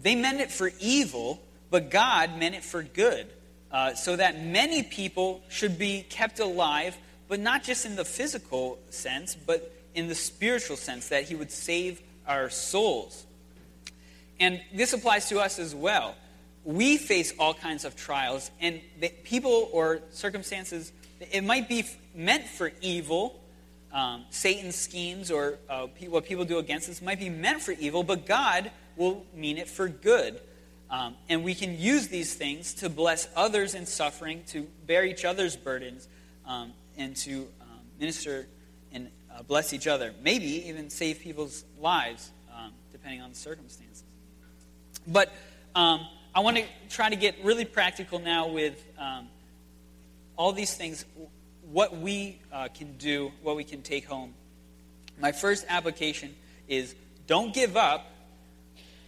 they 0.00 0.16
meant 0.16 0.40
it 0.40 0.50
for 0.50 0.72
evil, 0.80 1.40
but 1.70 1.90
God 1.90 2.36
meant 2.38 2.56
it 2.56 2.64
for 2.64 2.82
good, 2.82 3.28
uh, 3.70 3.94
so 3.94 4.16
that 4.16 4.42
many 4.42 4.82
people 4.82 5.42
should 5.48 5.78
be 5.78 6.02
kept 6.02 6.40
alive 6.40 6.96
but 7.28 7.40
not 7.40 7.64
just 7.64 7.86
in 7.86 7.96
the 7.96 8.04
physical 8.04 8.78
sense, 8.90 9.34
but 9.34 9.72
in 9.94 10.08
the 10.08 10.14
spiritual 10.14 10.76
sense, 10.76 11.08
that 11.08 11.24
He 11.24 11.34
would 11.34 11.50
save 11.50 12.02
our 12.26 12.50
souls. 12.50 13.26
And 14.40 14.60
this 14.72 14.92
applies 14.92 15.28
to 15.28 15.40
us 15.40 15.58
as 15.58 15.74
well. 15.74 16.14
We 16.64 16.96
face 16.96 17.32
all 17.38 17.54
kinds 17.54 17.84
of 17.84 17.96
trials, 17.96 18.50
and 18.60 18.80
people 19.24 19.68
or 19.72 20.00
circumstances, 20.10 20.92
it 21.32 21.44
might 21.44 21.68
be 21.68 21.84
meant 22.14 22.46
for 22.46 22.72
evil. 22.80 23.40
Um, 23.94 24.24
Satan's 24.30 24.74
schemes 24.74 25.30
or 25.30 25.56
uh, 25.70 25.86
what 26.08 26.24
people 26.24 26.44
do 26.44 26.58
against 26.58 26.88
us 26.88 27.00
might 27.00 27.20
be 27.20 27.30
meant 27.30 27.62
for 27.62 27.70
evil, 27.72 28.02
but 28.02 28.26
God 28.26 28.72
will 28.96 29.24
mean 29.32 29.56
it 29.56 29.68
for 29.68 29.88
good. 29.88 30.40
Um, 30.90 31.14
and 31.28 31.44
we 31.44 31.54
can 31.54 31.78
use 31.78 32.08
these 32.08 32.34
things 32.34 32.74
to 32.74 32.88
bless 32.88 33.28
others 33.36 33.74
in 33.74 33.86
suffering, 33.86 34.42
to 34.48 34.66
bear 34.86 35.04
each 35.04 35.24
other's 35.24 35.56
burdens, 35.56 36.08
um, 36.44 36.72
and 36.98 37.14
to 37.18 37.46
um, 37.60 37.78
minister 38.00 38.48
and 38.92 39.10
uh, 39.32 39.44
bless 39.44 39.72
each 39.72 39.86
other. 39.86 40.12
Maybe 40.22 40.68
even 40.68 40.90
save 40.90 41.20
people's 41.20 41.64
lives, 41.80 42.32
um, 42.52 42.72
depending 42.90 43.22
on 43.22 43.30
the 43.30 43.36
circumstances. 43.36 44.02
But 45.06 45.32
um, 45.76 46.04
I 46.34 46.40
want 46.40 46.56
to 46.56 46.64
try 46.90 47.10
to 47.10 47.16
get 47.16 47.36
really 47.44 47.64
practical 47.64 48.18
now 48.18 48.48
with 48.48 48.84
all 50.36 50.52
these 50.52 50.74
things, 50.74 51.04
what 51.70 51.96
we 51.96 52.38
uh, 52.52 52.68
can 52.74 52.96
do, 52.96 53.32
what 53.42 53.56
we 53.56 53.64
can 53.64 53.82
take 53.82 54.06
home. 54.06 54.34
My 55.18 55.32
first 55.32 55.64
application 55.68 56.34
is 56.68 56.94
don't 57.26 57.54
give 57.54 57.76
up, 57.76 58.10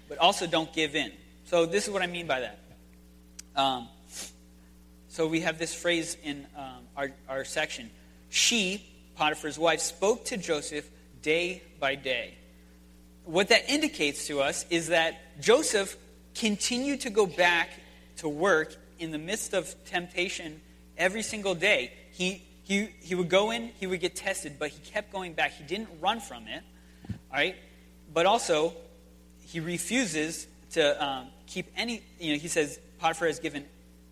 but 0.09 0.19
also 0.19 0.47
don't 0.47 0.73
give 0.73 0.95
in. 0.95 1.12
So, 1.45 1.66
this 1.66 1.87
is 1.87 1.92
what 1.92 2.03
I 2.03 2.07
mean 2.07 2.27
by 2.27 2.40
that. 2.40 2.59
Um, 3.57 3.88
so 5.16 5.27
we 5.27 5.40
have 5.40 5.59
this 5.59 5.75
phrase 5.75 6.14
in 6.23 6.47
um, 6.55 6.85
our, 6.95 7.11
our 7.27 7.45
section. 7.47 7.88
She, 8.29 8.85
Potiphar's 9.16 9.59
wife, 9.59 9.81
spoke 9.81 10.27
to 10.27 10.37
Joseph 10.37 10.87
day 11.23 11.62
by 11.81 11.95
day. 11.95 12.35
What 13.25 13.49
that 13.49 13.71
indicates 13.71 14.27
to 14.27 14.42
us 14.42 14.66
is 14.69 14.88
that 14.88 15.40
Joseph 15.40 15.97
continued 16.35 17.01
to 17.01 17.11
go 17.11 17.25
back 17.25 17.71
to 18.19 18.29
work 18.29 18.77
in 18.99 19.11
the 19.11 19.16
midst 19.16 19.55
of 19.55 19.75
temptation 19.87 20.61
every 20.99 21.23
single 21.23 21.55
day. 21.55 21.92
He, 22.12 22.42
he, 22.67 22.89
he 23.01 23.15
would 23.15 23.29
go 23.29 23.53
in, 23.53 23.71
he 23.79 23.87
would 23.87 24.01
get 24.01 24.17
tested, 24.17 24.57
but 24.59 24.71
he 24.71 24.81
kept 24.81 25.13
going 25.13 25.35
back. 25.35 25.53
He 25.53 25.63
didn't 25.63 25.89
run 26.01 26.19
from 26.19 26.49
it, 26.49 26.65
all 27.09 27.17
right? 27.33 27.55
But 28.13 28.27
also, 28.27 28.75
he 29.47 29.61
refuses 29.61 30.49
to 30.73 31.05
um, 31.05 31.29
keep 31.47 31.71
any, 31.77 32.03
you 32.19 32.33
know, 32.33 32.39
he 32.41 32.49
says, 32.49 32.81
Potiphar 32.99 33.29
has 33.29 33.39
given 33.39 33.65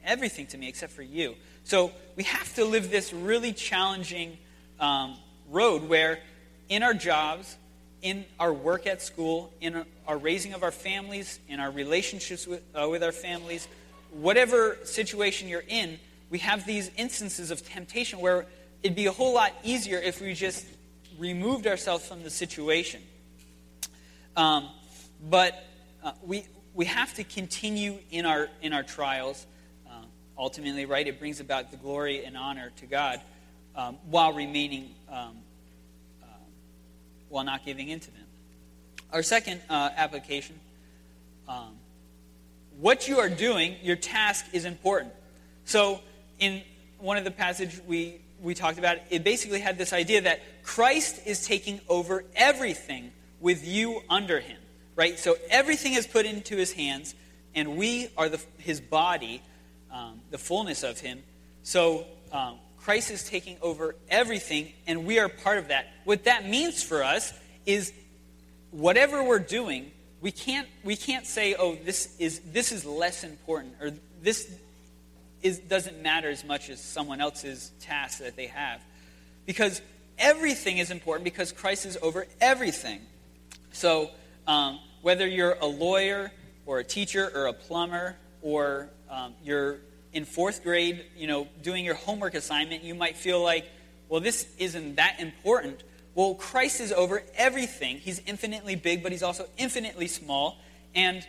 everything 0.05 0.47
to 0.47 0.57
me 0.57 0.69
except 0.69 0.93
for 0.93 1.03
you. 1.03 1.35
So 1.65 1.91
we 2.15 2.23
have 2.23 2.55
to 2.55 2.65
live 2.65 2.93
this 2.93 3.13
really 3.13 3.53
challenging 3.53 4.39
um, 4.79 5.17
road 5.51 5.89
where 5.89 6.21
in 6.69 6.85
our 6.85 6.95
jobs, 6.95 7.57
in 8.03 8.25
our 8.39 8.53
work 8.53 8.87
at 8.87 9.03
school, 9.03 9.53
in 9.61 9.85
our 10.07 10.17
raising 10.17 10.55
of 10.55 10.63
our 10.63 10.71
families, 10.71 11.41
in 11.49 11.59
our 11.59 11.73
relationships 11.73 12.47
with, 12.47 12.63
uh, 12.73 12.89
with 12.89 13.03
our 13.03 13.11
families, 13.11 13.67
whatever 14.13 14.79
situation 14.85 15.49
you're 15.49 15.65
in, 15.67 15.99
we 16.31 16.39
have 16.39 16.67
these 16.67 16.91
instances 16.97 17.51
of 17.51 17.65
temptation 17.67 18.21
where 18.21 18.47
it'd 18.83 18.97
be 18.97 19.07
a 19.07 19.13
whole 19.13 19.35
lot 19.35 19.53
easier 19.63 19.99
if 19.99 20.21
we 20.21 20.35
just 20.35 20.67
removed 21.19 21.67
ourselves 21.67 22.07
from 22.07 22.23
the 22.23 22.31
situation. 22.31 23.03
Um, 24.37 24.69
but 25.29 25.65
uh, 26.03 26.13
we, 26.23 26.45
we 26.75 26.87
have 26.87 27.15
to 27.15 27.25
continue 27.25 27.99
in 28.11 28.27
our, 28.27 28.49
in 28.63 28.73
our 28.73 28.83
trials. 28.83 29.47
Uh, 29.87 30.03
ultimately, 30.37 30.87
right, 30.87 31.07
it 31.07 31.19
brings 31.19 31.41
about 31.41 31.71
the 31.71 31.77
glory 31.77 32.25
and 32.25 32.37
honor 32.37 32.73
to 32.77 32.87
God 32.87 33.21
um, 33.77 33.97
while 34.07 34.33
remaining, 34.33 34.95
um, 35.09 35.37
uh, 36.23 36.27
while 37.29 37.45
not 37.45 37.65
giving 37.65 37.89
in 37.89 38.01
to 38.01 38.11
them. 38.11 38.27
Our 39.13 39.23
second 39.23 39.61
uh, 39.71 39.91
application 39.97 40.59
um, 41.49 41.77
what 42.81 43.07
you 43.07 43.19
are 43.19 43.29
doing, 43.29 43.77
your 43.83 43.97
task 43.97 44.47
is 44.53 44.65
important. 44.65 45.13
So, 45.65 46.01
in 46.45 46.63
one 46.99 47.17
of 47.17 47.25
the 47.25 47.31
passage 47.31 47.81
we, 47.87 48.21
we 48.41 48.55
talked 48.55 48.79
about, 48.79 48.99
it 49.11 49.25
basically 49.25 49.61
had 49.61 49.79
this 49.79 49.93
idea 49.93 50.21
that 50.23 50.41
Christ 50.63 51.27
is 51.27 51.47
taking 51.47 51.81
over 51.89 52.25
everything 52.37 53.13
with 53.41 53.67
you 53.67 54.03
under 54.09 54.41
him, 54.41 54.59
right? 54.97 55.19
So 55.19 55.37
everything 55.51 55.95
is 55.95 56.07
put 56.07 56.27
into 56.27 56.57
his 56.57 56.73
hands, 56.73 57.15
and 57.55 57.77
we 57.77 58.09
are 58.17 58.29
the, 58.29 58.41
his 58.59 58.81
body, 58.81 59.43
um, 59.91 60.21
the 60.31 60.39
fullness 60.39 60.83
of 60.83 61.01
him. 61.01 61.23
So 61.63 62.07
um, 62.33 62.59
Christ 62.79 63.11
is 63.11 63.25
taking 63.25 63.57
over 63.63 63.97
everything, 64.09 64.73
and 64.87 65.07
we 65.07 65.19
are 65.19 65.29
part 65.29 65.59
of 65.59 65.69
that. 65.69 65.87
What 66.05 66.25
that 66.25 66.49
means 66.49 66.83
for 66.83 67.03
us 67.03 67.33
is 67.65 67.93
whatever 68.71 69.23
we're 69.23 69.39
doing, 69.39 69.91
we 70.21 70.31
can't, 70.31 70.69
we 70.83 70.97
can't 70.97 71.27
say, 71.27 71.55
oh, 71.55 71.77
this 71.77 72.17
is, 72.19 72.41
this 72.53 72.73
is 72.73 72.85
less 72.85 73.25
important, 73.25 73.75
or 73.81 73.93
this 74.23 74.55
is, 75.45 75.59
doesn't 75.61 76.03
matter 76.03 76.31
as 76.31 76.43
much 76.43 76.71
as 76.71 76.83
someone 76.83 77.21
else's 77.21 77.71
task 77.81 78.19
that 78.19 78.35
they 78.35 78.47
have. 78.47 78.83
Because 79.47 79.81
everything 80.19 80.79
is 80.79 80.91
important 80.91 81.23
because 81.25 81.53
Christ 81.53 81.87
is 81.87 81.99
over 82.03 82.27
everything. 82.41 83.01
So, 83.71 84.11
um, 84.47 84.81
whether 85.03 85.27
you're 85.27 85.57
a 85.61 85.67
lawyer 85.67 86.33
or 86.65 86.79
a 86.79 86.85
teacher 86.85 87.31
or 87.35 87.47
a 87.47 87.53
plumber 87.53 88.17
or 88.41 88.89
um, 89.11 89.35
you're 89.45 89.81
in 90.15 90.25
fourth 90.25 90.63
grade, 90.63 91.05
you 91.17 91.27
know, 91.27 91.47
doing 91.63 91.85
your 91.85 91.95
homework 91.95 92.35
assignment, 92.35 92.83
you 92.83 92.95
might 92.95 93.17
feel 93.17 93.43
like, 93.43 93.69
well, 94.09 94.21
this 94.21 94.47
isn't 94.59 94.97
that 94.97 95.17
important. 95.21 95.83
Well, 96.15 96.35
Christ 96.35 96.81
is 96.81 96.91
over 96.91 97.23
everything. 97.37 97.99
He's 97.99 98.23
infinitely 98.27 98.77
big, 98.77 99.03
but 99.03 99.13
he's 99.13 99.23
also 99.23 99.47
infinitely 99.59 100.07
small. 100.07 100.57
And 100.95 101.27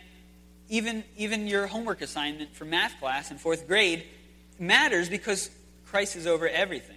even, 0.68 1.04
even 1.16 1.46
your 1.46 1.66
homework 1.66 2.02
assignment 2.02 2.54
for 2.54 2.64
math 2.64 2.98
class 2.98 3.30
in 3.30 3.38
fourth 3.38 3.66
grade 3.66 4.04
matters 4.58 5.08
because 5.08 5.50
Christ 5.86 6.16
is 6.16 6.26
over 6.26 6.48
everything. 6.48 6.96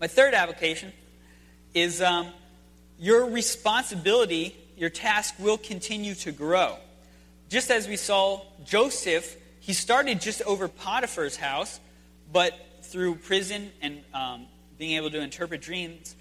My 0.00 0.06
third 0.06 0.34
application 0.34 0.92
is 1.74 2.00
um, 2.00 2.28
your 2.98 3.26
responsibility, 3.26 4.56
your 4.76 4.90
task 4.90 5.34
will 5.38 5.58
continue 5.58 6.14
to 6.16 6.32
grow. 6.32 6.76
Just 7.48 7.70
as 7.70 7.88
we 7.88 7.96
saw 7.96 8.42
Joseph, 8.64 9.36
he 9.60 9.72
started 9.72 10.20
just 10.20 10.40
over 10.42 10.68
Potiphar's 10.68 11.36
house, 11.36 11.80
but 12.32 12.54
through 12.82 13.16
prison 13.16 13.70
and 13.82 14.02
um, 14.14 14.46
being 14.78 14.96
able 14.96 15.10
to 15.10 15.20
interpret 15.20 15.60
dreams, 15.60 16.14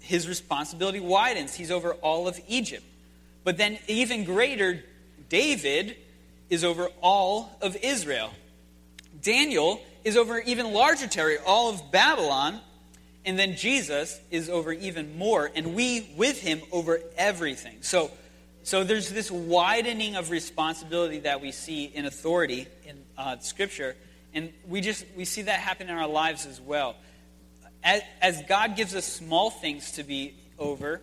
his 0.00 0.28
responsibility 0.28 1.00
widens. 1.00 1.54
He's 1.54 1.70
over 1.70 1.94
all 1.94 2.28
of 2.28 2.38
Egypt. 2.48 2.84
But 3.42 3.56
then, 3.56 3.78
even 3.88 4.24
greater, 4.24 4.84
David 5.30 5.96
is 6.50 6.62
over 6.62 6.88
all 7.00 7.56
of 7.62 7.76
Israel. 7.82 8.30
Daniel 9.22 9.80
is 10.04 10.18
over 10.18 10.38
even 10.40 10.74
larger 10.74 11.06
territory, 11.06 11.38
all 11.46 11.70
of 11.70 11.90
Babylon. 11.90 12.60
And 13.24 13.38
then 13.38 13.56
Jesus 13.56 14.20
is 14.30 14.50
over 14.50 14.72
even 14.72 15.16
more, 15.16 15.50
and 15.54 15.74
we 15.74 16.10
with 16.16 16.40
him 16.40 16.60
over 16.72 17.00
everything. 17.16 17.78
So, 17.82 18.10
so 18.62 18.84
there's 18.84 19.10
this 19.10 19.30
widening 19.30 20.16
of 20.16 20.30
responsibility 20.30 21.20
that 21.20 21.40
we 21.40 21.52
see 21.52 21.84
in 21.84 22.06
authority 22.06 22.66
in 22.86 23.02
uh, 23.18 23.38
Scripture, 23.38 23.94
and 24.32 24.52
we 24.66 24.80
just 24.80 25.04
we 25.16 25.26
see 25.26 25.42
that 25.42 25.60
happen 25.60 25.90
in 25.90 25.96
our 25.96 26.08
lives 26.08 26.46
as 26.46 26.62
well 26.62 26.96
as, 27.82 28.02
as 28.20 28.42
God 28.48 28.76
gives 28.76 28.94
us 28.94 29.04
small 29.04 29.50
things 29.50 29.92
to 29.92 30.02
be 30.02 30.34
over, 30.58 31.00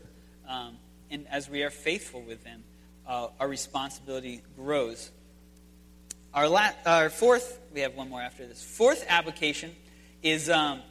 um, 0.47 0.77
and 1.09 1.27
as 1.29 1.49
we 1.49 1.63
are 1.63 1.69
faithful 1.69 2.21
with 2.21 2.43
them, 2.43 2.63
uh, 3.07 3.27
our 3.39 3.47
responsibility 3.47 4.41
grows. 4.55 5.09
Our, 6.33 6.47
la- 6.47 6.71
our 6.85 7.09
fourth, 7.09 7.59
we 7.73 7.81
have 7.81 7.95
one 7.95 8.09
more 8.09 8.21
after 8.21 8.45
this. 8.45 8.63
Fourth 8.63 9.05
application 9.07 9.75
is 10.21 10.49
um, 10.49 10.81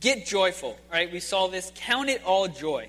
get 0.00 0.26
joyful. 0.26 0.78
Right? 0.90 1.12
We 1.12 1.20
saw 1.20 1.48
this. 1.48 1.70
Count 1.74 2.08
it 2.08 2.22
all 2.24 2.48
joy. 2.48 2.88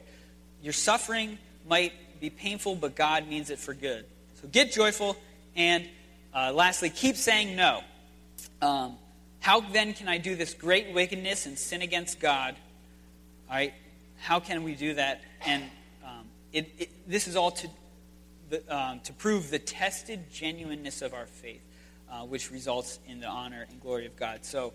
Your 0.63 0.73
suffering 0.73 1.38
might 1.67 1.93
be 2.19 2.29
painful, 2.29 2.75
but 2.75 2.95
God 2.95 3.27
means 3.27 3.49
it 3.49 3.60
for 3.60 3.73
good. 3.73 4.05
So 4.41 4.47
get 4.47 4.71
joyful, 4.71 5.17
and 5.55 5.88
uh, 6.33 6.51
lastly, 6.53 6.89
keep 6.89 7.15
saying 7.15 7.55
no. 7.55 7.83
Um, 8.62 8.97
how 9.39 9.62
then 9.62 9.93
can 9.93 10.07
I 10.07 10.17
do 10.17 10.36
this 10.36 10.53
great 10.53 10.93
wickedness 10.93 11.45
and 11.45 11.57
sin 11.57 11.81
against 11.81 12.19
God? 12.19 12.55
All 13.49 13.55
right, 13.55 13.73
how 14.19 14.39
can 14.39 14.63
we 14.63 14.75
do 14.75 14.95
that? 14.95 15.21
And 15.45 15.63
um, 16.03 16.25
it, 16.51 16.69
it, 16.77 17.10
this 17.10 17.27
is 17.27 17.36
all 17.36 17.51
to, 17.51 17.69
the, 18.49 18.75
um, 18.75 18.99
to 19.01 19.13
prove 19.13 19.49
the 19.49 19.60
tested 19.60 20.31
genuineness 20.31 21.01
of 21.01 21.13
our 21.13 21.25
faith, 21.25 21.62
uh, 22.12 22.21
which 22.21 22.51
results 22.51 22.99
in 23.07 23.19
the 23.19 23.27
honor 23.27 23.65
and 23.69 23.81
glory 23.81 24.05
of 24.05 24.15
God. 24.15 24.45
So 24.45 24.73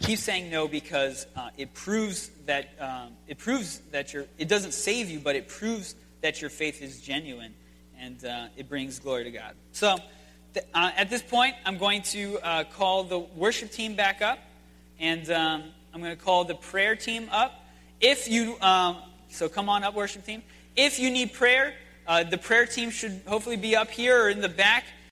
keep 0.00 0.18
saying 0.18 0.50
no 0.50 0.68
because 0.68 1.26
uh, 1.36 1.50
it 1.56 1.74
proves 1.74 2.30
that 2.46 2.68
um, 2.80 3.12
it 3.26 3.38
proves 3.38 3.80
that 3.92 4.12
your 4.12 4.26
it 4.38 4.48
doesn't 4.48 4.72
save 4.72 5.10
you, 5.10 5.18
but 5.18 5.36
it 5.36 5.48
proves 5.48 5.94
that 6.20 6.40
your 6.40 6.50
faith 6.50 6.82
is 6.82 7.00
genuine, 7.00 7.54
and 7.98 8.24
uh, 8.24 8.46
it 8.56 8.68
brings 8.68 8.98
glory 8.98 9.24
to 9.24 9.30
God. 9.30 9.54
So. 9.72 9.96
Uh, 10.74 10.90
at 10.96 11.10
this 11.10 11.22
point, 11.22 11.54
I'm 11.66 11.76
going 11.76 12.02
to 12.02 12.38
uh, 12.42 12.64
call 12.64 13.04
the 13.04 13.18
worship 13.18 13.70
team 13.70 13.94
back 13.94 14.22
up, 14.22 14.38
and 14.98 15.30
um, 15.30 15.64
I'm 15.92 16.00
going 16.00 16.16
to 16.16 16.22
call 16.22 16.44
the 16.44 16.54
prayer 16.54 16.96
team 16.96 17.28
up. 17.30 17.66
If 18.00 18.28
you, 18.28 18.58
um, 18.60 18.96
so 19.28 19.48
come 19.48 19.68
on 19.68 19.84
up, 19.84 19.94
worship 19.94 20.24
team. 20.24 20.42
If 20.74 20.98
you 20.98 21.10
need 21.10 21.32
prayer, 21.32 21.74
uh, 22.08 22.24
the 22.24 22.38
prayer 22.38 22.66
team 22.66 22.90
should 22.90 23.20
hopefully 23.26 23.56
be 23.56 23.76
up 23.76 23.90
here 23.90 24.24
or 24.24 24.30
in 24.30 24.40
the 24.40 24.48
back. 24.48 24.84